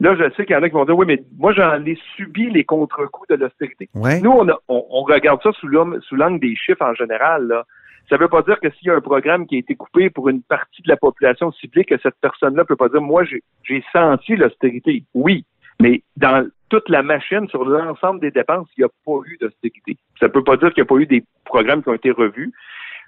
là, 0.00 0.14
je 0.16 0.24
sais 0.34 0.44
qu'il 0.44 0.54
y 0.54 0.58
en 0.58 0.62
a 0.62 0.68
qui 0.68 0.74
vont 0.74 0.84
dire, 0.84 0.96
oui, 0.96 1.06
mais 1.06 1.22
moi, 1.38 1.52
j'en 1.52 1.84
ai 1.84 1.98
subi 2.16 2.50
les 2.50 2.64
contre-coups 2.64 3.28
de 3.28 3.34
l'austérité. 3.36 3.88
Ouais. 3.94 4.20
Nous, 4.20 4.30
on, 4.30 4.48
a- 4.48 4.58
on, 4.68 4.84
on 4.90 5.02
regarde 5.02 5.42
ça 5.42 5.52
sous 5.52 5.68
l'angle 5.68 6.40
des 6.40 6.54
chiffres 6.56 6.82
en 6.84 6.94
général. 6.94 7.46
Là. 7.48 7.64
Ça 8.08 8.16
ne 8.16 8.20
veut 8.20 8.28
pas 8.28 8.42
dire 8.42 8.60
que 8.60 8.70
s'il 8.70 8.88
y 8.88 8.90
a 8.90 8.94
un 8.94 9.00
programme 9.00 9.46
qui 9.46 9.56
a 9.56 9.58
été 9.58 9.74
coupé 9.74 10.10
pour 10.10 10.28
une 10.28 10.42
partie 10.42 10.82
de 10.82 10.88
la 10.88 10.96
population 10.96 11.50
ciblée, 11.52 11.84
que 11.84 11.98
cette 12.02 12.14
personne-là 12.20 12.64
peut 12.64 12.76
pas 12.76 12.88
dire, 12.88 13.00
moi, 13.02 13.24
j'ai 13.24 13.42
j'ai 13.64 13.82
senti 13.92 14.36
l'austérité. 14.36 15.02
Oui, 15.14 15.44
mais 15.80 16.02
dans 16.16 16.46
toute 16.68 16.88
la 16.88 17.02
machine, 17.02 17.48
sur 17.48 17.64
l'ensemble 17.64 18.20
des 18.20 18.30
dépenses, 18.30 18.68
il 18.76 18.80
n'y 18.80 18.84
a 18.84 18.88
pas 19.04 19.20
eu 19.28 19.36
d'austérité. 19.40 19.96
Ça 20.20 20.26
ne 20.26 20.32
peut 20.32 20.44
pas 20.44 20.56
dire 20.56 20.72
qu'il 20.72 20.82
n'y 20.82 20.86
a 20.86 20.88
pas 20.94 20.96
eu 21.00 21.06
des 21.06 21.24
programmes 21.44 21.82
qui 21.82 21.88
ont 21.88 21.94
été 21.94 22.10
revus. 22.10 22.52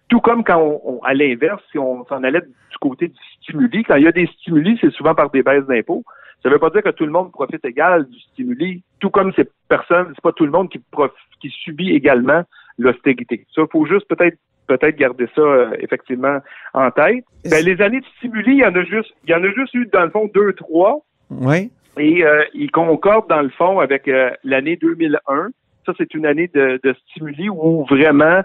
Tout 0.08 0.20
comme 0.20 0.42
quand 0.42 0.58
on, 0.58 0.80
on- 0.84 1.02
à 1.02 1.12
l'inverse, 1.14 1.62
si 1.70 1.78
on 1.78 2.04
s'en 2.06 2.22
allait 2.24 2.40
du 2.40 2.78
côté 2.80 3.08
du 3.08 3.18
stimuli, 3.42 3.84
quand 3.84 3.96
il 3.96 4.04
y 4.04 4.08
a 4.08 4.12
des 4.12 4.26
stimuli, 4.26 4.78
c'est 4.80 4.90
souvent 4.92 5.14
par 5.14 5.30
des 5.30 5.42
baisses 5.42 5.66
d'impôts. 5.66 6.02
Ça 6.42 6.48
ne 6.48 6.54
veut 6.54 6.60
pas 6.60 6.70
dire 6.70 6.82
que 6.82 6.90
tout 6.90 7.04
le 7.04 7.10
monde 7.12 7.32
profite 7.32 7.64
égal 7.64 8.06
du 8.08 8.18
stimuli, 8.20 8.82
tout 9.00 9.10
comme 9.10 9.32
c'est 9.34 9.50
personne, 9.68 10.06
c'est 10.14 10.22
pas 10.22 10.32
tout 10.32 10.44
le 10.44 10.52
monde 10.52 10.68
qui, 10.70 10.78
prof- 10.78 11.12
qui 11.40 11.50
subit 11.50 11.92
également 11.94 12.42
l'austérité. 12.78 13.46
Ça, 13.54 13.62
il 13.62 13.68
faut 13.72 13.86
juste 13.86 14.06
peut-être 14.08 14.38
peut-être 14.68 14.96
garder 14.96 15.26
ça 15.34 15.40
euh, 15.40 15.70
effectivement 15.80 16.38
en 16.74 16.90
tête. 16.90 17.24
Ben, 17.50 17.64
les 17.64 17.80
années 17.80 18.00
de 18.00 18.06
stimuli, 18.18 18.52
il 18.52 18.58
y 18.58 18.64
en 18.66 18.74
a 18.74 18.84
juste, 18.84 19.12
il 19.24 19.30
y 19.30 19.34
en 19.34 19.42
a 19.42 19.50
juste 19.50 19.72
eu 19.74 19.86
dans 19.86 20.04
le 20.04 20.10
fond 20.10 20.30
deux, 20.32 20.52
trois. 20.52 21.04
Oui. 21.30 21.70
Et 21.98 22.22
euh, 22.24 22.44
il 22.54 22.70
concorde 22.70 23.28
dans 23.28 23.40
le 23.42 23.48
fond 23.48 23.80
avec 23.80 24.06
euh, 24.08 24.30
l'année 24.44 24.76
2001. 24.76 25.48
Ça, 25.86 25.92
c'est 25.96 26.12
une 26.14 26.26
année 26.26 26.48
de, 26.52 26.78
de 26.84 26.94
stimuli 27.08 27.48
où 27.48 27.84
vraiment 27.86 28.42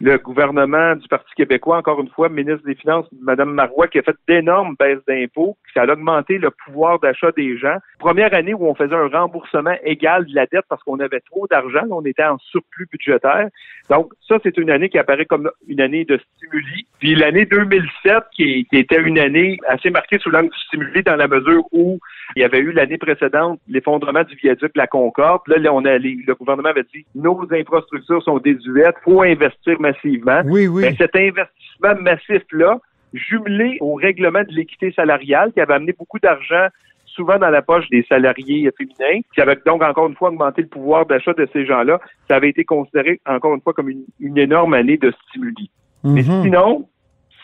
le 0.00 0.18
gouvernement 0.18 0.94
du 0.96 1.08
Parti 1.08 1.32
québécois, 1.36 1.78
encore 1.78 2.00
une 2.00 2.08
fois, 2.08 2.28
ministre 2.28 2.66
des 2.66 2.74
Finances, 2.74 3.06
Mme 3.22 3.52
Marois, 3.52 3.88
qui 3.88 3.98
a 3.98 4.02
fait 4.02 4.16
d'énormes 4.28 4.76
baisses 4.78 5.04
d'impôts, 5.08 5.56
qui 5.72 5.78
a 5.78 5.84
augmenté 5.84 6.38
le 6.38 6.50
pouvoir 6.50 6.98
d'achat 6.98 7.32
des 7.32 7.56
gens. 7.56 7.76
Première 7.98 8.34
année 8.34 8.52
où 8.52 8.66
on 8.66 8.74
faisait 8.74 8.94
un 8.94 9.08
remboursement 9.08 9.74
égal 9.84 10.26
de 10.26 10.34
la 10.34 10.46
dette 10.46 10.64
parce 10.68 10.82
qu'on 10.82 11.00
avait 11.00 11.20
trop 11.20 11.46
d'argent, 11.46 11.84
on 11.90 12.04
était 12.04 12.24
en 12.24 12.38
surplus 12.38 12.86
budgétaire. 12.92 13.48
Donc, 13.88 14.12
ça, 14.28 14.38
c'est 14.42 14.56
une 14.58 14.70
année 14.70 14.88
qui 14.88 14.98
apparaît 14.98 15.24
comme 15.24 15.50
une 15.66 15.80
année 15.80 16.04
de 16.04 16.20
stimuli. 16.34 16.86
Puis 16.98 17.14
l'année 17.14 17.46
2007, 17.46 18.24
qui, 18.34 18.66
était 18.72 19.00
une 19.00 19.18
année 19.18 19.58
assez 19.68 19.90
marquée 19.90 20.18
sous 20.18 20.30
l'angle 20.30 20.50
du 20.50 20.58
stimuli 20.66 21.02
dans 21.02 21.16
la 21.16 21.28
mesure 21.28 21.62
où 21.72 21.98
il 22.34 22.42
y 22.42 22.44
avait 22.44 22.58
eu 22.58 22.72
l'année 22.72 22.98
précédente 22.98 23.60
l'effondrement 23.68 24.24
du 24.24 24.34
viaduc 24.36 24.72
La 24.74 24.86
Concorde. 24.86 25.42
Là, 25.46 25.72
on 25.72 25.84
a, 25.84 25.98
le 25.98 26.34
gouvernement 26.34 26.68
avait 26.68 26.84
dit 26.94 27.06
nos 27.14 27.40
infrastructures 27.50 28.22
sont 28.22 28.38
désuètes, 28.38 28.96
faut 29.04 29.22
investir 29.22 29.80
massivement. 29.86 30.42
Oui, 30.44 30.66
oui. 30.66 30.82
Ben, 30.82 30.94
cet 30.96 31.14
investissement 31.16 31.94
massif-là, 32.00 32.78
jumelé 33.12 33.78
au 33.80 33.94
règlement 33.94 34.42
de 34.42 34.52
l'équité 34.52 34.92
salariale 34.92 35.52
qui 35.52 35.60
avait 35.60 35.74
amené 35.74 35.92
beaucoup 35.92 36.18
d'argent 36.18 36.66
souvent 37.06 37.38
dans 37.38 37.48
la 37.48 37.62
poche 37.62 37.88
des 37.88 38.04
salariés 38.08 38.70
féminins, 38.76 39.20
qui 39.34 39.40
avait 39.40 39.56
donc 39.64 39.82
encore 39.82 40.06
une 40.06 40.14
fois 40.16 40.28
augmenté 40.28 40.60
le 40.62 40.68
pouvoir 40.68 41.06
d'achat 41.06 41.32
de 41.32 41.48
ces 41.52 41.64
gens-là, 41.64 41.98
ça 42.28 42.36
avait 42.36 42.50
été 42.50 42.64
considéré 42.64 43.20
encore 43.26 43.54
une 43.54 43.62
fois 43.62 43.72
comme 43.72 43.88
une, 43.88 44.04
une 44.20 44.36
énorme 44.36 44.74
année 44.74 44.98
de 44.98 45.10
stimuli. 45.28 45.70
Mais 46.04 46.22
Mhm. 46.22 46.42
sinon, 46.42 46.88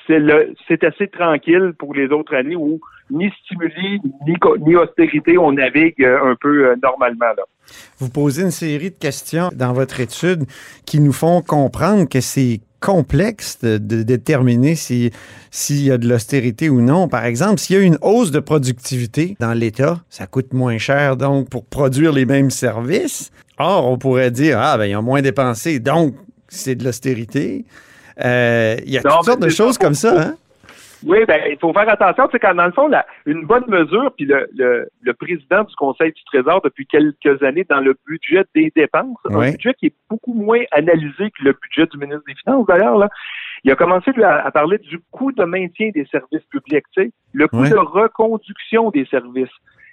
c'est 0.07 0.85
assez 0.85 1.09
tranquille 1.09 1.73
pour 1.79 1.95
les 1.95 2.09
autres 2.09 2.35
années 2.35 2.57
où 2.57 2.81
ni 3.11 3.31
stimuli 3.45 4.01
ni, 4.67 4.77
austérité, 4.77 5.37
on 5.37 5.53
navigue 5.53 6.03
euh, 6.03 6.33
un 6.33 6.37
peu 6.41 6.67
euh, 6.67 6.77
normalement. 6.83 7.27
Vous 7.99 8.09
posez 8.09 8.43
une 8.43 8.51
série 8.51 8.91
de 8.91 8.97
questions 8.97 9.51
dans 9.55 9.73
votre 9.73 10.01
étude 10.01 10.45
qui 10.87 10.99
nous 10.99 11.13
font 11.13 11.43
comprendre 11.43 12.09
que 12.09 12.21
c'est 12.21 12.61
complexe 12.81 13.61
de, 13.61 13.79
déterminer 14.03 14.75
s'il 14.75 15.13
y 15.71 15.91
a 15.91 15.99
de 15.99 16.09
l'austérité 16.09 16.69
ou 16.69 16.81
non. 16.81 17.07
Par 17.07 17.25
exemple, 17.25 17.61
s'il 17.61 17.77
y 17.77 17.79
a 17.79 17.83
une 17.83 17.99
hausse 18.03 18.33
de 18.33 18.41
productivité 18.41 19.37
dans 19.39 19.53
l'État, 19.53 20.01
ça 20.11 20.27
coûte 20.27 20.53
moins 20.53 20.79
cher 20.79 21.17
donc 21.17 21.49
pour 21.49 21.65
produire 21.65 22.13
les 22.13 22.27
mêmes 22.27 22.51
services. 22.51 23.31
Or, 23.59 23.89
on 23.89 23.99
pourrait 23.99 24.33
dire, 24.33 24.59
ah, 24.59 24.77
ben, 24.77 24.87
ils 24.87 24.97
ont 24.97 25.03
moins 25.03 25.23
dépensé, 25.23 25.79
donc 25.79 26.15
c'est 26.49 26.75
de 26.75 26.85
l'austérité. 26.85 27.65
Euh, 28.25 28.77
il 28.85 28.93
y 28.93 28.99
a 28.99 29.03
toutes 29.03 29.25
sortes 29.25 29.43
de 29.43 29.49
choses 29.49 29.79
comme 29.79 29.95
ça. 29.95 30.21
Hein? 30.21 30.35
Oui, 31.05 31.19
ben 31.27 31.41
il 31.51 31.59
faut 31.59 31.73
faire 31.73 31.89
attention. 31.89 32.29
C'est 32.31 32.39
quand 32.39 32.55
dans 32.55 32.67
le 32.67 32.73
fond, 32.73 32.91
une 33.27 33.45
bonne 33.45 33.65
mesure, 33.69 34.13
puis 34.17 34.27
le, 34.27 34.49
le, 34.55 35.15
président 35.15 35.65
du 35.65 35.75
Conseil 35.75 36.13
du 36.13 36.25
Trésor 36.25 36.61
depuis 36.63 36.87
quelques 36.87 37.43
années 37.43 37.67
dans 37.69 37.81
le 37.81 37.97
budget 38.07 38.45
des 38.55 38.73
dépenses, 38.75 39.19
un 39.25 39.51
budget 39.51 39.75
qui 39.75 39.87
est 39.87 39.95
beaucoup 40.09 40.35
moins 40.35 40.63
analysé 40.71 41.31
que 41.31 41.45
le 41.45 41.57
budget 41.61 41.87
du 41.91 41.99
ministre 41.99 42.23
des 42.27 42.35
Finances 42.35 42.67
d'ailleurs. 42.67 42.99
Là, 42.99 43.09
il 43.65 43.71
a 43.71 43.77
commencé 43.77 44.11
lui, 44.13 44.25
à, 44.25 44.51
parler 44.51 44.79
du 44.79 45.01
coût 45.11 45.33
de 45.33 45.45
maintien 45.45 45.91
des 45.95 46.07
services 46.07 46.45
publics, 46.51 46.85
tu 46.93 47.05
sais, 47.05 47.11
le 47.33 47.49
coût 47.49 47.69
de 47.69 47.77
reconduction 47.77 48.91
des 48.91 49.07
services. 49.07 49.51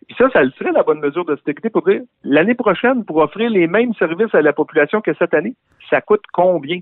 Puis 0.08 0.16
ça, 0.18 0.30
ça 0.32 0.42
serait 0.58 0.72
la 0.72 0.84
bonne 0.84 1.00
mesure 1.00 1.26
de 1.26 1.36
sécurité 1.38 1.70
pour 1.70 1.84
dire 1.84 2.02
l'année 2.24 2.56
prochaine, 2.56 3.06
pour 3.06 3.18
offrir 3.18 3.50
les 3.50 3.68
mêmes 3.68 3.94
services 3.96 4.34
à 4.34 4.42
la 4.42 4.54
population 4.54 5.02
que 5.02 5.14
cette 5.20 5.34
année, 5.34 5.56
ça 5.90 6.02
coûte 6.02 6.24
combien? 6.34 6.80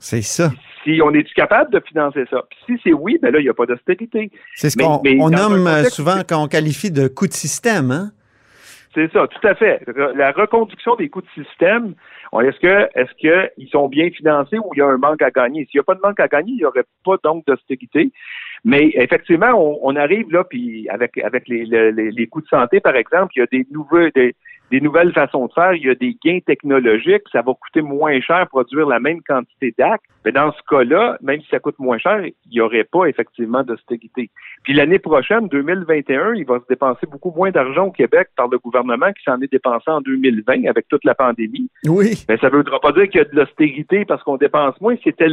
C'est 0.00 0.22
ça. 0.22 0.50
Si 0.82 0.98
on 1.04 1.12
est 1.12 1.30
capable 1.34 1.70
de 1.70 1.80
financer 1.86 2.24
ça? 2.30 2.42
Puis 2.48 2.58
si 2.66 2.80
c'est 2.82 2.92
oui, 2.94 3.18
ben 3.20 3.30
là, 3.30 3.38
il 3.38 3.42
n'y 3.42 3.50
a 3.50 3.54
pas 3.54 3.66
d'austérité. 3.66 4.30
C'est 4.54 4.70
ce 4.70 4.78
qu'on 4.78 5.30
nomme 5.30 5.66
euh, 5.66 5.84
souvent 5.84 6.22
quand 6.26 6.42
on 6.42 6.48
qualifie 6.48 6.90
de 6.90 7.06
coût 7.06 7.26
de 7.26 7.34
système, 7.34 7.90
hein? 7.90 8.10
C'est 8.92 9.12
ça, 9.12 9.28
tout 9.28 9.46
à 9.46 9.54
fait. 9.54 9.82
La 10.16 10.32
reconduction 10.32 10.96
des 10.96 11.08
coûts 11.08 11.20
de 11.20 11.44
système, 11.44 11.94
est-ce 12.42 12.58
que 12.58 12.88
est-ce 12.96 13.14
qu'ils 13.14 13.68
sont 13.68 13.88
bien 13.88 14.10
financés 14.10 14.58
ou 14.58 14.70
il 14.74 14.78
y 14.78 14.82
a 14.82 14.86
un 14.86 14.96
manque 14.96 15.22
à 15.22 15.30
gagner? 15.30 15.64
S'il 15.66 15.78
n'y 15.78 15.80
a 15.80 15.84
pas 15.84 15.94
de 15.94 16.00
manque 16.02 16.18
à 16.18 16.26
gagner, 16.26 16.52
il 16.52 16.56
n'y 16.56 16.64
aurait 16.64 16.86
pas 17.04 17.14
donc 17.22 17.46
d'austérité. 17.46 18.10
Mais 18.64 18.90
effectivement, 18.94 19.52
on, 19.82 19.94
arrive 19.94 20.32
là, 20.32 20.42
puis 20.42 20.88
avec 20.88 21.18
avec 21.18 21.46
les, 21.46 21.64
les, 21.66 21.92
les, 21.92 22.26
coûts 22.26 22.40
de 22.40 22.48
santé, 22.48 22.80
par 22.80 22.96
exemple, 22.96 23.32
il 23.36 23.40
y 23.40 23.42
a 23.42 23.46
des 23.46 23.66
nouveaux 23.70 24.10
des, 24.10 24.34
des 24.70 24.80
nouvelles 24.80 25.12
façons 25.12 25.46
de 25.46 25.52
faire, 25.52 25.74
il 25.74 25.84
y 25.84 25.90
a 25.90 25.94
des 25.94 26.16
gains 26.24 26.40
technologiques, 26.46 27.22
ça 27.32 27.42
va 27.42 27.52
coûter 27.54 27.82
moins 27.82 28.20
cher 28.20 28.46
produire 28.48 28.86
la 28.86 29.00
même 29.00 29.20
quantité 29.22 29.74
d'actes. 29.76 30.04
Mais 30.24 30.32
dans 30.32 30.52
ce 30.52 30.58
cas-là, 30.68 31.16
même 31.22 31.40
si 31.40 31.48
ça 31.50 31.58
coûte 31.58 31.78
moins 31.78 31.98
cher, 31.98 32.22
il 32.24 32.34
n'y 32.50 32.60
aurait 32.60 32.84
pas 32.84 33.06
effectivement 33.06 33.62
d'austérité. 33.62 34.30
Puis 34.62 34.74
l'année 34.74 34.98
prochaine, 34.98 35.48
2021, 35.48 36.34
il 36.34 36.44
va 36.44 36.58
se 36.58 36.64
dépenser 36.68 37.06
beaucoup 37.10 37.32
moins 37.34 37.50
d'argent 37.50 37.86
au 37.86 37.90
Québec 37.90 38.28
par 38.36 38.48
le 38.48 38.58
gouvernement 38.58 39.12
qui 39.12 39.24
s'en 39.24 39.40
est 39.40 39.50
dépensé 39.50 39.90
en 39.90 40.00
2020 40.02 40.68
avec 40.68 40.86
toute 40.88 41.04
la 41.04 41.14
pandémie. 41.14 41.70
Oui. 41.86 42.24
Mais 42.28 42.36
ça 42.36 42.50
ne 42.50 42.56
voudra 42.56 42.78
pas 42.80 42.92
dire 42.92 43.08
qu'il 43.08 43.18
y 43.18 43.22
a 43.22 43.24
de 43.24 43.34
l'austérité 43.34 44.04
parce 44.04 44.22
qu'on 44.22 44.36
dépense 44.36 44.78
moins. 44.80 44.94
C'était 45.02 45.26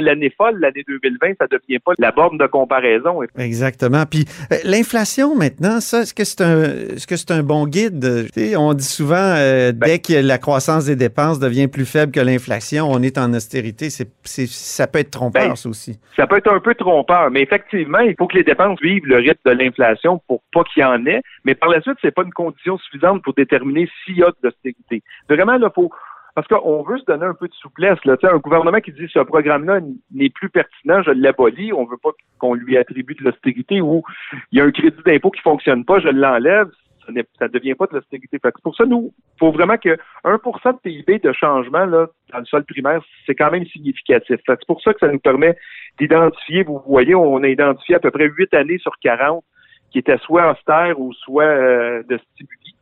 l'année 0.00 0.34
folle, 0.36 0.58
l'année 0.58 0.82
2020, 0.86 1.34
ça 1.38 1.46
ne 1.50 1.58
devient 1.58 1.78
pas 1.78 1.92
la 1.98 2.10
borne 2.10 2.36
de 2.36 2.46
comparaison. 2.46 3.20
Exactement. 3.38 4.04
Puis 4.10 4.24
euh, 4.52 4.56
l'inflation 4.64 5.36
maintenant, 5.36 5.80
ça, 5.80 6.00
est-ce 6.00 6.12
que 6.12 6.24
c'est 6.24 6.40
un, 6.40 6.64
que 7.06 7.16
c'est 7.16 7.30
un 7.30 7.44
bon 7.44 7.66
guide? 7.66 8.28
On 8.58 8.73
on 8.74 8.76
dit 8.76 8.84
souvent, 8.84 9.14
euh, 9.36 9.72
ben 9.72 9.86
dès 9.86 9.98
que 10.00 10.26
la 10.26 10.38
croissance 10.38 10.86
des 10.86 10.96
dépenses 10.96 11.38
devient 11.38 11.68
plus 11.68 11.86
faible 11.86 12.10
que 12.10 12.18
l'inflation, 12.18 12.90
on 12.90 13.00
est 13.02 13.18
en 13.18 13.32
austérité. 13.32 13.88
C'est, 13.88 14.08
ça 14.24 14.88
peut 14.88 14.98
être 14.98 15.12
trompeur, 15.12 15.48
ben, 15.48 15.54
ça 15.54 15.68
aussi. 15.68 16.00
Ça 16.16 16.26
peut 16.26 16.38
être 16.38 16.52
un 16.52 16.58
peu 16.58 16.74
trompeur, 16.74 17.30
mais 17.30 17.42
effectivement, 17.42 18.00
il 18.00 18.16
faut 18.18 18.26
que 18.26 18.36
les 18.36 18.42
dépenses 18.42 18.80
vivent 18.82 19.06
le 19.06 19.16
rythme 19.16 19.40
de 19.46 19.52
l'inflation 19.52 20.20
pour 20.26 20.42
pas 20.52 20.64
qu'il 20.64 20.82
y 20.82 20.84
en 20.84 21.06
ait. 21.06 21.22
Mais 21.44 21.54
par 21.54 21.68
la 21.68 21.80
suite, 21.82 21.98
c'est 22.02 22.14
pas 22.14 22.24
une 22.24 22.32
condition 22.32 22.76
suffisante 22.78 23.22
pour 23.22 23.34
déterminer 23.34 23.88
s'il 24.04 24.18
y 24.18 24.22
a 24.24 24.26
de 24.26 24.36
l'austérité. 24.42 25.02
Vraiment, 25.28 25.54
il 25.54 25.68
faut 25.72 25.90
parce 26.34 26.48
qu'on 26.48 26.82
veut 26.82 26.98
se 26.98 27.04
donner 27.04 27.26
un 27.26 27.34
peu 27.34 27.46
de 27.46 27.54
souplesse. 27.54 27.98
Là. 28.04 28.16
un 28.24 28.38
gouvernement 28.38 28.80
qui 28.80 28.90
dit 28.90 29.06
ce 29.12 29.20
programme-là 29.20 29.80
n'est 30.12 30.30
plus 30.30 30.50
pertinent, 30.50 31.00
je 31.02 31.12
l'abolis, 31.12 31.72
on 31.72 31.84
veut 31.84 31.96
pas 32.02 32.10
qu'on 32.38 32.54
lui 32.54 32.76
attribue 32.76 33.14
de 33.14 33.22
l'austérité 33.22 33.80
ou 33.80 34.02
il 34.50 34.58
y 34.58 34.60
a 34.60 34.64
un 34.64 34.72
crédit 34.72 34.96
d'impôt 35.06 35.30
qui 35.30 35.40
fonctionne 35.42 35.84
pas, 35.84 36.00
je 36.00 36.08
l'enlève 36.08 36.68
ça 37.06 37.46
ne 37.46 37.52
devient 37.52 37.74
pas 37.74 37.86
de 37.86 37.94
l'austérité. 37.94 38.38
C'est 38.42 38.62
pour 38.62 38.76
ça, 38.76 38.84
nous, 38.84 39.12
il 39.36 39.38
faut 39.38 39.52
vraiment 39.52 39.76
que 39.76 39.96
1% 40.24 40.72
de 40.72 40.78
PIB 40.78 41.18
de 41.18 41.32
changement 41.32 41.84
là, 41.84 42.06
dans 42.32 42.38
le 42.38 42.44
sol 42.44 42.64
primaire, 42.64 43.02
c'est 43.26 43.34
quand 43.34 43.50
même 43.50 43.66
significatif. 43.66 44.36
C'est 44.46 44.66
pour 44.66 44.80
ça 44.82 44.92
que 44.92 45.00
ça 45.00 45.08
nous 45.08 45.18
permet 45.18 45.56
d'identifier, 45.98 46.62
vous 46.64 46.82
voyez, 46.86 47.14
on 47.14 47.42
a 47.42 47.48
identifié 47.48 47.96
à 47.96 48.00
peu 48.00 48.10
près 48.10 48.26
8 48.26 48.54
années 48.54 48.78
sur 48.78 48.92
40 49.02 49.44
qui 49.90 49.98
étaient 49.98 50.18
soit 50.18 50.50
austères 50.50 50.98
ou 50.98 51.12
soit 51.12 51.44
euh, 51.44 52.02
de 52.08 52.18
stimuli. 52.32 52.76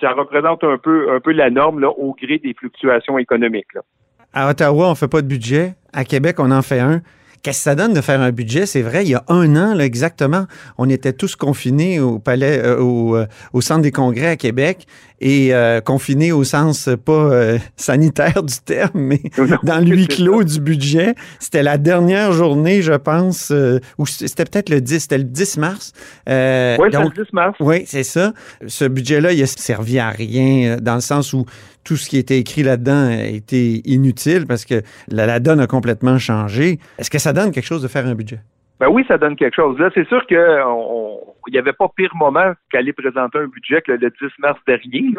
ça 0.00 0.12
représente 0.12 0.62
un 0.62 0.78
peu, 0.78 1.12
un 1.12 1.20
peu 1.20 1.32
la 1.32 1.50
norme 1.50 1.82
au 1.84 2.14
gré 2.14 2.38
des 2.38 2.54
fluctuations 2.54 3.18
économiques. 3.18 3.76
À 4.32 4.50
Ottawa, 4.50 4.86
on 4.86 4.90
ne 4.90 4.94
fait 4.94 5.08
pas 5.08 5.22
de 5.22 5.26
budget. 5.26 5.74
À 5.92 6.04
Québec, 6.04 6.36
on 6.38 6.50
en 6.50 6.62
fait 6.62 6.80
un. 6.80 7.00
Qu'est-ce 7.44 7.58
que 7.58 7.64
ça 7.64 7.74
donne 7.74 7.92
de 7.92 8.00
faire 8.00 8.22
un 8.22 8.32
budget? 8.32 8.64
C'est 8.64 8.80
vrai, 8.80 9.04
il 9.04 9.10
y 9.10 9.14
a 9.14 9.22
un 9.28 9.54
an, 9.54 9.74
là, 9.74 9.84
exactement, 9.84 10.46
on 10.78 10.88
était 10.88 11.12
tous 11.12 11.36
confinés 11.36 12.00
au 12.00 12.18
palais, 12.18 12.58
euh, 12.64 12.80
au, 12.80 13.16
euh, 13.16 13.26
au, 13.52 13.60
centre 13.60 13.82
des 13.82 13.92
congrès 13.92 14.28
à 14.28 14.36
Québec 14.36 14.86
et 15.20 15.54
euh, 15.54 15.82
confinés 15.82 16.32
au 16.32 16.42
sens 16.42 16.88
pas 17.04 17.58
sanitaire 17.76 18.42
du 18.42 18.54
terme, 18.64 18.98
mais 18.98 19.20
dans 19.62 19.78
le 19.78 19.94
huis 19.94 20.08
clos 20.08 20.42
du 20.42 20.58
budget. 20.58 21.14
C'était 21.38 21.62
la 21.62 21.76
dernière 21.76 22.32
journée, 22.32 22.80
je 22.80 22.94
pense, 22.94 23.52
ou 23.98 24.06
c'était 24.06 24.46
peut-être 24.46 24.70
le 24.70 24.80
10, 24.80 25.00
c'était 25.00 25.18
le 25.18 25.24
10 25.24 25.58
mars. 25.58 25.92
oui, 26.26 26.32
c'est 26.32 26.98
le 26.98 27.24
10 27.24 27.32
mars. 27.34 27.56
Oui, 27.60 27.84
c'est 27.86 28.04
ça. 28.04 28.32
Ce 28.66 28.86
budget-là, 28.86 29.34
il 29.34 29.42
a 29.42 29.46
servi 29.46 29.98
à 29.98 30.08
rien 30.08 30.78
dans 30.80 30.94
le 30.94 31.02
sens 31.02 31.34
où 31.34 31.44
tout 31.84 31.96
ce 31.96 32.08
qui 32.08 32.16
était 32.16 32.38
écrit 32.38 32.62
là-dedans 32.62 33.08
a 33.08 33.24
été 33.26 33.82
inutile 33.84 34.46
parce 34.46 34.64
que 34.64 34.82
la, 35.08 35.38
donne 35.38 35.60
a 35.60 35.66
complètement 35.66 36.18
changé. 36.18 36.80
Est-ce 36.98 37.10
que 37.10 37.18
ça 37.18 37.32
donne 37.34 37.52
quelque 37.52 37.66
chose 37.66 37.82
de 37.82 37.88
faire 37.88 38.06
un 38.06 38.14
budget? 38.14 38.40
Ben 38.80 38.88
oui, 38.88 39.04
ça 39.06 39.18
donne 39.18 39.36
quelque 39.36 39.54
chose. 39.54 39.78
Là, 39.78 39.90
c'est 39.94 40.06
sûr 40.08 40.26
qu'il 40.26 40.36
n'y 41.52 41.58
avait 41.58 41.72
pas 41.72 41.88
pire 41.96 42.14
moment 42.16 42.52
qu'aller 42.70 42.92
présenter 42.92 43.38
un 43.38 43.46
budget 43.46 43.80
que 43.82 43.92
le 43.92 43.98
10 43.98 44.14
mars 44.38 44.58
dernier. 44.66 45.14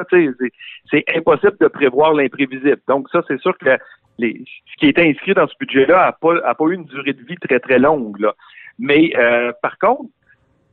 C'est 0.91 1.05
impossible 1.15 1.57
de 1.61 1.67
prévoir 1.67 2.13
l'imprévisible. 2.13 2.81
Donc 2.87 3.07
ça, 3.11 3.21
c'est 3.27 3.39
sûr 3.39 3.57
que 3.57 3.77
ce 4.19 4.77
qui 4.77 4.87
était 4.87 5.09
inscrit 5.09 5.33
dans 5.33 5.47
ce 5.47 5.53
budget-là 5.59 6.05
n'a 6.05 6.11
pas, 6.11 6.35
a 6.45 6.53
pas 6.53 6.65
eu 6.65 6.75
une 6.75 6.85
durée 6.85 7.13
de 7.13 7.23
vie 7.23 7.37
très, 7.37 7.59
très 7.59 7.79
longue. 7.79 8.19
Là. 8.19 8.33
Mais 8.77 9.13
euh, 9.17 9.53
par 9.61 9.77
contre, 9.77 10.09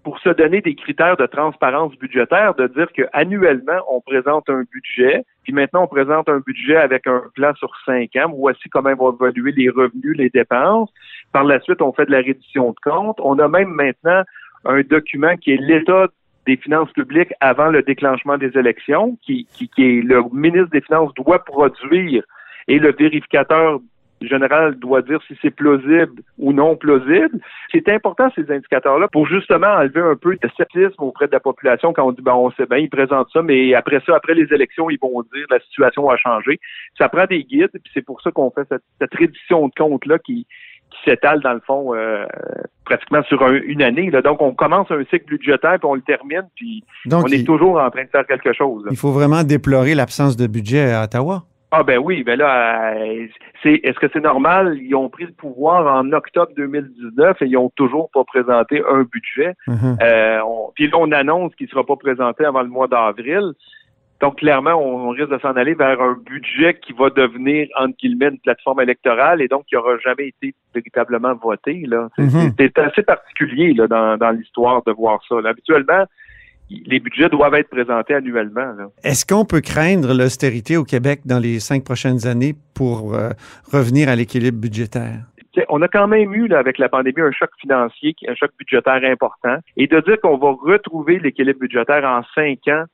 pour 0.03 0.19
se 0.19 0.31
donner 0.31 0.61
des 0.61 0.75
critères 0.75 1.17
de 1.17 1.27
transparence 1.27 1.97
budgétaire, 1.97 2.55
de 2.55 2.67
dire 2.69 2.89
qu'annuellement, 2.93 3.81
on 3.91 4.01
présente 4.01 4.49
un 4.51 4.65
budget, 4.73 5.25
puis 5.45 5.53
maintenant, 5.53 5.85
on 5.85 5.87
présente 5.87 6.29
un 6.29 6.39
budget 6.39 6.77
avec 6.77 7.07
un 7.07 7.23
plan 7.35 7.55
sur 7.55 7.71
cinq 7.85 8.17
ans. 8.17 8.33
Voici 8.37 8.69
comment 8.69 8.95
vont 8.95 9.13
évoluer 9.13 9.53
les 9.53 9.69
revenus, 9.69 10.17
les 10.17 10.31
dépenses. 10.31 10.91
Par 11.33 11.45
la 11.45 11.61
suite, 11.61 11.83
on 11.83 11.93
fait 11.93 12.07
de 12.07 12.13
la 12.13 12.19
reddition 12.19 12.71
de 12.71 12.77
comptes. 12.83 13.19
On 13.21 13.39
a 13.39 13.49
même 13.49 13.71
maintenant 13.71 14.23
un 14.65 14.81
document 14.83 15.37
qui 15.37 15.53
est 15.53 15.61
l'état 15.61 16.09
des 16.47 16.57
finances 16.57 16.91
publiques 16.93 17.33
avant 17.41 17.69
le 17.69 17.83
déclenchement 17.83 18.39
des 18.39 18.57
élections, 18.59 19.17
qui, 19.23 19.47
qui, 19.53 19.69
qui 19.69 19.83
est 19.83 20.03
le 20.03 20.23
ministre 20.33 20.71
des 20.71 20.81
Finances 20.81 21.15
doit 21.15 21.45
produire 21.45 22.25
et 22.69 22.79
le 22.79 22.93
vérificateur 22.93 23.81
général 24.27 24.77
doit 24.77 25.03
dire 25.03 25.21
si 25.27 25.37
c'est 25.43 25.51
plausible 25.51 26.23
ou 26.39 26.53
non 26.53 26.77
plausible. 26.77 27.41
C'est 27.71 27.89
important, 27.89 28.29
ces 28.35 28.51
indicateurs-là, 28.51 29.09
pour 29.09 29.27
justement 29.27 29.69
enlever 29.69 30.01
un 30.01 30.17
peu 30.17 30.37
de 30.37 30.49
scepticisme 30.57 31.03
auprès 31.03 31.27
de 31.27 31.33
la 31.33 31.41
population 31.41 31.93
quand 31.93 32.07
on 32.07 32.13
dit, 32.13 32.23
ben, 32.23 32.35
on 32.35 32.51
sait 32.53 32.67
bien, 32.67 32.79
ils 32.79 32.91
présentent 32.91 33.31
ça, 33.33 33.43
mais 33.43 33.75
après 33.75 34.01
ça, 34.07 34.17
après 34.17 34.35
les 34.35 34.53
élections, 34.53 34.91
ils 34.91 34.99
vont 35.01 35.23
dire 35.35 35.47
la 35.51 35.61
situation 35.61 36.09
a 36.11 36.17
changé. 36.17 36.61
Ça 36.99 37.09
prend 37.09 37.27
des 37.27 37.45
guides, 37.45 37.71
puis 37.73 37.93
c'est 37.95 38.05
pour 38.05 38.21
ça 38.23 38.31
qu'on 38.31 38.51
fait 38.51 38.67
cette, 38.69 38.83
cette 39.01 39.15
reddition 39.15 39.69
de 39.69 39.73
compte-là 39.77 40.19
qui, 40.19 40.47
qui 40.93 41.11
s'étale 41.11 41.41
dans 41.41 41.53
le 41.53 41.61
fond 41.61 41.95
euh, 41.95 42.25
pratiquement 42.85 43.23
sur 43.25 43.43
une 43.49 43.83
année. 43.83 44.11
Là. 44.11 44.23
Donc, 44.23 44.43
on 44.43 44.53
commence 44.53 44.91
un 44.91 45.03
cycle 45.11 45.27
budgétaire, 45.27 45.79
puis 45.79 45.89
on 45.89 45.95
le 45.95 46.03
termine, 46.03 46.49
puis 46.55 46.85
on 47.11 47.27
est 47.27 47.45
toujours 47.45 47.81
en 47.81 47.91
train 47.91 48.05
de 48.05 48.09
faire 48.09 48.27
quelque 48.27 48.53
chose. 48.53 48.85
Il 48.91 48.97
faut 48.97 49.13
vraiment 49.13 49.45
déplorer 49.45 49.95
l'absence 49.95 50.37
de 50.37 50.47
budget 50.47 50.93
à 50.93 51.05
Ottawa. 51.05 51.45
Ah 51.75 51.85
ben 51.85 51.99
oui, 51.99 52.23
ben 52.23 52.39
là, 52.39 52.93
euh, 52.95 53.27
c'est 53.63 53.81
est-ce 53.83 53.99
que 53.99 54.07
c'est 54.13 54.23
normal? 54.23 54.77
Ils 54.79 54.95
ont 54.95 55.09
pris 55.09 55.25
le 55.25 55.33
pouvoir 55.33 55.87
en 55.87 56.13
octobre 56.13 56.53
2019 56.55 57.41
et 57.41 57.47
ils 57.47 57.57
ont 57.57 57.71
toujours 57.71 58.11
pas 58.13 58.25
présenté 58.25 58.83
un 58.87 59.05
budget. 59.05 59.55
Mhm. 59.67 59.97
euh, 60.03 60.41
puis 60.75 60.89
là, 60.89 60.99
on 60.99 61.11
annonce 61.13 61.55
qu'il 61.55 61.69
sera 61.69 61.83
pas 61.85 61.97
présenté 61.97 62.45
avant 62.45 62.61
le 62.61 62.69
mois 62.69 62.89
d'avril. 62.89 63.55
Donc 64.21 64.37
clairement, 64.37 64.75
on, 64.75 65.09
risque 65.09 65.31
de 65.31 65.39
s'en 65.39 65.57
aller 65.57 65.73
vers 65.73 66.01
un 66.01 66.17
budget 66.27 66.75
qui 66.75 66.93
va 66.93 67.09
devenir 67.09 67.67
entre 67.77 67.97
guillemets 67.97 68.29
une 68.29 68.39
plateforme 68.39 68.81
électorale 68.83 69.41
et 69.41 69.49
donc 69.49 69.65
qui 69.65 69.75
aura 69.75 69.97
jamais 69.99 70.29
été 70.29 70.55
véritablement 70.75 71.35
voté. 71.35 71.85
Là, 71.87 72.09
c'est 72.19 72.23
mhm. 72.23 72.53
assez 72.77 73.03
particulier 73.03 73.73
là 73.73 73.89
dans, 73.89 74.19
dans 74.19 74.31
l'histoire 74.31 74.83
de 74.85 74.93
voir 74.93 75.21
ça. 75.27 75.37
habituellement, 75.45 76.05
les 76.71 77.01
budgets 77.01 77.29
doivent 77.29 77.55
être 77.55 77.69
présentés 77.69 78.15
annuellement. 78.15 78.75
Est-ce 79.05 79.27
qu'on 79.27 79.45
peut 79.45 79.61
craindre 79.61 80.15
l'austérité 80.15 80.77
au 80.77 80.85
Québec 80.85 81.21
dans 81.25 81.39
les 81.39 81.61
cinq 81.61 81.85
prochaines 81.85 82.27
années 82.27 82.55
pour 82.75 83.15
euh, 83.15 83.31
revenir 83.73 84.09
à 84.09 84.17
l'équilibre 84.17 84.59
budgétaire? 84.59 85.27
on 85.69 85.83
a 85.83 85.89
quand 85.89 86.09
même 86.09 86.33
eu, 86.33 86.49
là, 86.49 86.59
avec 86.59 86.79
la 86.79 86.89
pandémie, 86.89 87.21
un 87.21 87.33
choc 87.33 87.51
financier, 87.61 88.15
un 88.27 88.35
choc 88.35 88.51
budgétaire 88.59 89.03
important. 89.05 89.59
Et 89.77 89.87
de 89.87 90.01
dire 90.01 90.19
qu'on 90.21 90.39
va 90.39 90.53
retrouver 90.53 91.19
l'équilibre 91.19 91.61
budgétaire 91.61 92.05
en 92.05 92.23
cinq 92.35 92.67
ans 92.69 92.85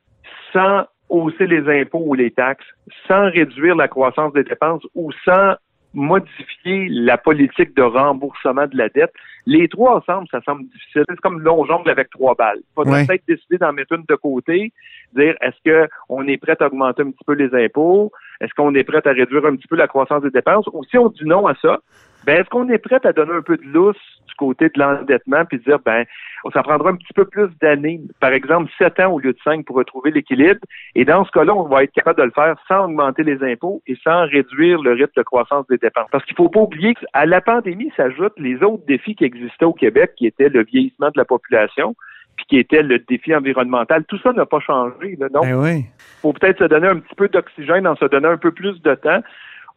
sans 0.52 0.84
hausser 1.08 1.46
les 1.46 1.80
impôts 1.80 2.02
ou 2.04 2.14
les 2.14 2.30
taxes, 2.30 2.66
sans 3.06 3.30
réduire 3.30 3.76
la 3.76 3.88
croissance 3.88 4.32
des 4.32 4.44
dépenses 4.44 4.82
ou 4.94 5.10
sans 5.24 5.54
modifier 5.98 6.88
la 6.90 7.18
politique 7.18 7.74
de 7.74 7.82
remboursement 7.82 8.66
de 8.66 8.76
la 8.76 8.88
dette. 8.88 9.12
Les 9.46 9.68
trois 9.68 9.96
ensemble, 9.96 10.28
ça 10.30 10.40
semble 10.42 10.64
difficile. 10.68 11.04
C'est 11.08 11.20
comme 11.20 11.40
long 11.40 11.64
jongle 11.66 11.90
avec 11.90 12.10
trois 12.10 12.34
balles. 12.34 12.58
Il 12.60 12.74
faudrait 12.74 13.06
peut-être 13.06 13.26
décider 13.26 13.58
d'en 13.58 13.72
mettre 13.72 13.92
une 13.92 14.04
de 14.08 14.14
côté, 14.14 14.72
dire 15.14 15.34
est-ce 15.40 15.88
qu'on 16.08 16.26
est 16.26 16.36
prêt 16.36 16.56
à 16.60 16.66
augmenter 16.66 17.02
un 17.02 17.10
petit 17.10 17.24
peu 17.26 17.34
les 17.34 17.52
impôts, 17.64 18.12
est-ce 18.40 18.54
qu'on 18.54 18.74
est 18.74 18.84
prêt 18.84 19.02
à 19.04 19.10
réduire 19.10 19.44
un 19.46 19.56
petit 19.56 19.68
peu 19.68 19.76
la 19.76 19.88
croissance 19.88 20.22
des 20.22 20.30
dépenses, 20.30 20.68
ou 20.72 20.84
si 20.84 20.98
on 20.98 21.08
dit 21.08 21.24
non 21.24 21.46
à 21.46 21.54
ça, 21.56 21.78
ben 22.24 22.40
est-ce 22.40 22.48
qu'on 22.48 22.68
est 22.68 22.78
prêt 22.78 23.00
à 23.04 23.12
donner 23.12 23.32
un 23.32 23.42
peu 23.42 23.56
de 23.56 23.64
lousse 23.64 23.96
du 24.26 24.34
côté 24.34 24.66
de 24.68 24.78
l'endettement 24.78 25.44
puis 25.44 25.58
dire 25.60 25.78
ben 25.84 26.04
ça 26.52 26.62
prendra 26.62 26.90
un 26.90 26.96
petit 26.96 27.12
peu 27.14 27.24
plus 27.24 27.48
d'années, 27.60 28.00
par 28.20 28.32
exemple 28.32 28.70
sept 28.78 29.00
ans 29.00 29.12
au 29.12 29.18
lieu 29.18 29.32
de 29.32 29.38
cinq 29.42 29.64
pour 29.64 29.76
retrouver 29.76 30.10
l'équilibre? 30.10 30.60
Et 30.94 31.04
dans 31.04 31.24
ce 31.24 31.30
cas-là, 31.30 31.54
on 31.54 31.68
va 31.68 31.84
être 31.84 31.92
capable 31.92 32.18
de 32.18 32.24
le 32.24 32.30
faire 32.30 32.56
sans 32.68 32.84
augmenter 32.84 33.22
les 33.22 33.42
impôts 33.42 33.82
et 33.86 33.96
sans 34.04 34.26
réduire 34.26 34.82
le 34.82 34.92
rythme 34.92 35.12
de 35.16 35.22
croissance 35.22 35.66
des 35.68 35.78
dépenses. 35.78 36.08
Parce 36.10 36.24
qu'il 36.24 36.36
faut 36.36 36.48
pas 36.48 36.60
oublier 36.60 36.94
qu'à 36.94 37.26
la 37.26 37.40
pandémie 37.40 37.92
s'ajoutent 37.96 38.38
les 38.38 38.62
autres 38.62 38.84
défis 38.86 39.14
qui 39.14 39.24
existaient 39.24 39.64
au 39.64 39.72
Québec, 39.72 40.12
qui 40.16 40.26
étaient 40.26 40.48
le 40.48 40.64
vieillissement 40.64 41.08
de 41.08 41.18
la 41.18 41.24
population, 41.24 41.96
puis 42.38 42.46
qui 42.48 42.58
était 42.58 42.82
le 42.82 43.00
défi 43.00 43.34
environnemental. 43.34 44.04
Tout 44.06 44.18
ça 44.22 44.32
n'a 44.32 44.46
pas 44.46 44.60
changé. 44.60 45.16
Là. 45.18 45.28
Donc, 45.28 45.44
il 45.44 45.84
faut 46.22 46.32
peut-être 46.32 46.60
se 46.60 46.64
donner 46.64 46.88
un 46.88 46.96
petit 46.96 47.14
peu 47.14 47.28
d'oxygène 47.28 47.86
en 47.86 47.96
se 47.96 48.06
donnant 48.06 48.30
un 48.30 48.38
peu 48.38 48.52
plus 48.52 48.80
de 48.80 48.94
temps 48.94 49.20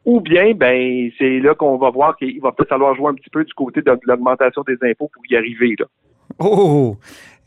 ou 0.06 0.20
bien, 0.20 0.54
ben, 0.56 1.12
c'est 1.18 1.40
là 1.40 1.54
qu'on 1.54 1.78
va 1.78 1.90
voir 1.92 2.18
qu'il 2.18 2.40
va 2.42 2.52
peut-être 2.52 2.70
falloir 2.70 2.96
jouer 2.96 3.10
un 3.10 3.14
petit 3.14 3.30
peu 3.30 3.44
du 3.44 3.54
côté 3.54 3.82
de 3.82 4.00
l'augmentation 4.06 4.64
des 4.64 4.78
impôts 4.82 5.10
pour 5.14 5.24
y 5.30 5.36
arriver. 5.36 5.76
Là. 5.78 5.86
Oh! 6.40 6.98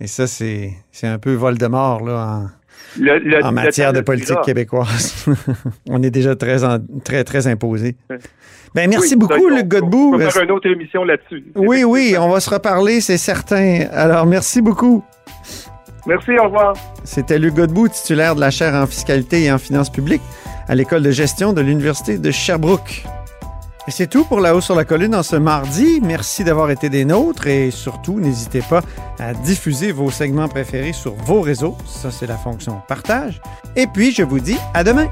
Et 0.00 0.06
ça, 0.06 0.26
c'est, 0.26 0.70
c'est 0.90 1.06
un 1.06 1.18
peu 1.18 1.34
Voldemort 1.34 2.04
là, 2.04 2.42
en, 3.00 3.48
en 3.48 3.52
matière 3.52 3.92
de 3.92 4.00
politique 4.00 4.40
québécoise. 4.44 5.26
On 5.88 6.02
est 6.02 6.10
déjà 6.10 6.36
très, 6.36 6.58
très, 7.04 7.24
très 7.24 7.46
imposé. 7.46 7.96
Ben, 8.74 8.90
merci 8.90 9.14
beaucoup, 9.14 9.48
Luc 9.48 9.68
Godbout. 9.68 10.14
On 10.14 10.18
va 10.18 10.30
faire 10.30 10.42
une 10.42 10.50
autre 10.50 10.68
émission 10.68 11.04
là-dessus. 11.04 11.44
Oui, 11.54 11.84
oui, 11.84 12.16
on 12.18 12.28
va 12.28 12.40
se 12.40 12.50
reparler, 12.50 13.00
c'est 13.00 13.18
certain. 13.18 13.86
Alors, 13.92 14.26
merci 14.26 14.60
beaucoup. 14.60 15.04
Merci, 16.06 16.32
au 16.38 16.44
revoir. 16.44 16.74
C'était 17.04 17.38
Luc 17.38 17.54
Godbout, 17.54 17.88
titulaire 17.88 18.34
de 18.34 18.40
la 18.40 18.50
chaire 18.50 18.74
en 18.74 18.86
fiscalité 18.86 19.44
et 19.44 19.52
en 19.52 19.58
finances 19.58 19.90
publiques 19.90 20.22
à 20.68 20.74
l'école 20.74 21.02
de 21.02 21.10
gestion 21.10 21.52
de 21.52 21.60
l'Université 21.60 22.18
de 22.18 22.30
Sherbrooke. 22.30 23.04
C'est 23.88 24.08
tout 24.08 24.24
pour 24.24 24.40
La 24.40 24.56
Haut 24.56 24.62
sur 24.62 24.74
la 24.74 24.84
Colline 24.84 25.14
en 25.14 25.22
ce 25.22 25.36
mardi. 25.36 26.00
Merci 26.02 26.42
d'avoir 26.42 26.70
été 26.70 26.88
des 26.88 27.04
nôtres 27.04 27.46
et 27.46 27.70
surtout, 27.70 28.18
n'hésitez 28.18 28.62
pas 28.62 28.80
à 29.18 29.34
diffuser 29.34 29.92
vos 29.92 30.10
segments 30.10 30.48
préférés 30.48 30.94
sur 30.94 31.14
vos 31.14 31.42
réseaux. 31.42 31.76
Ça, 31.86 32.10
c'est 32.10 32.26
la 32.26 32.36
fonction 32.36 32.80
partage. 32.88 33.42
Et 33.76 33.86
puis, 33.86 34.12
je 34.12 34.22
vous 34.22 34.40
dis 34.40 34.56
à 34.72 34.84
demain. 34.84 35.08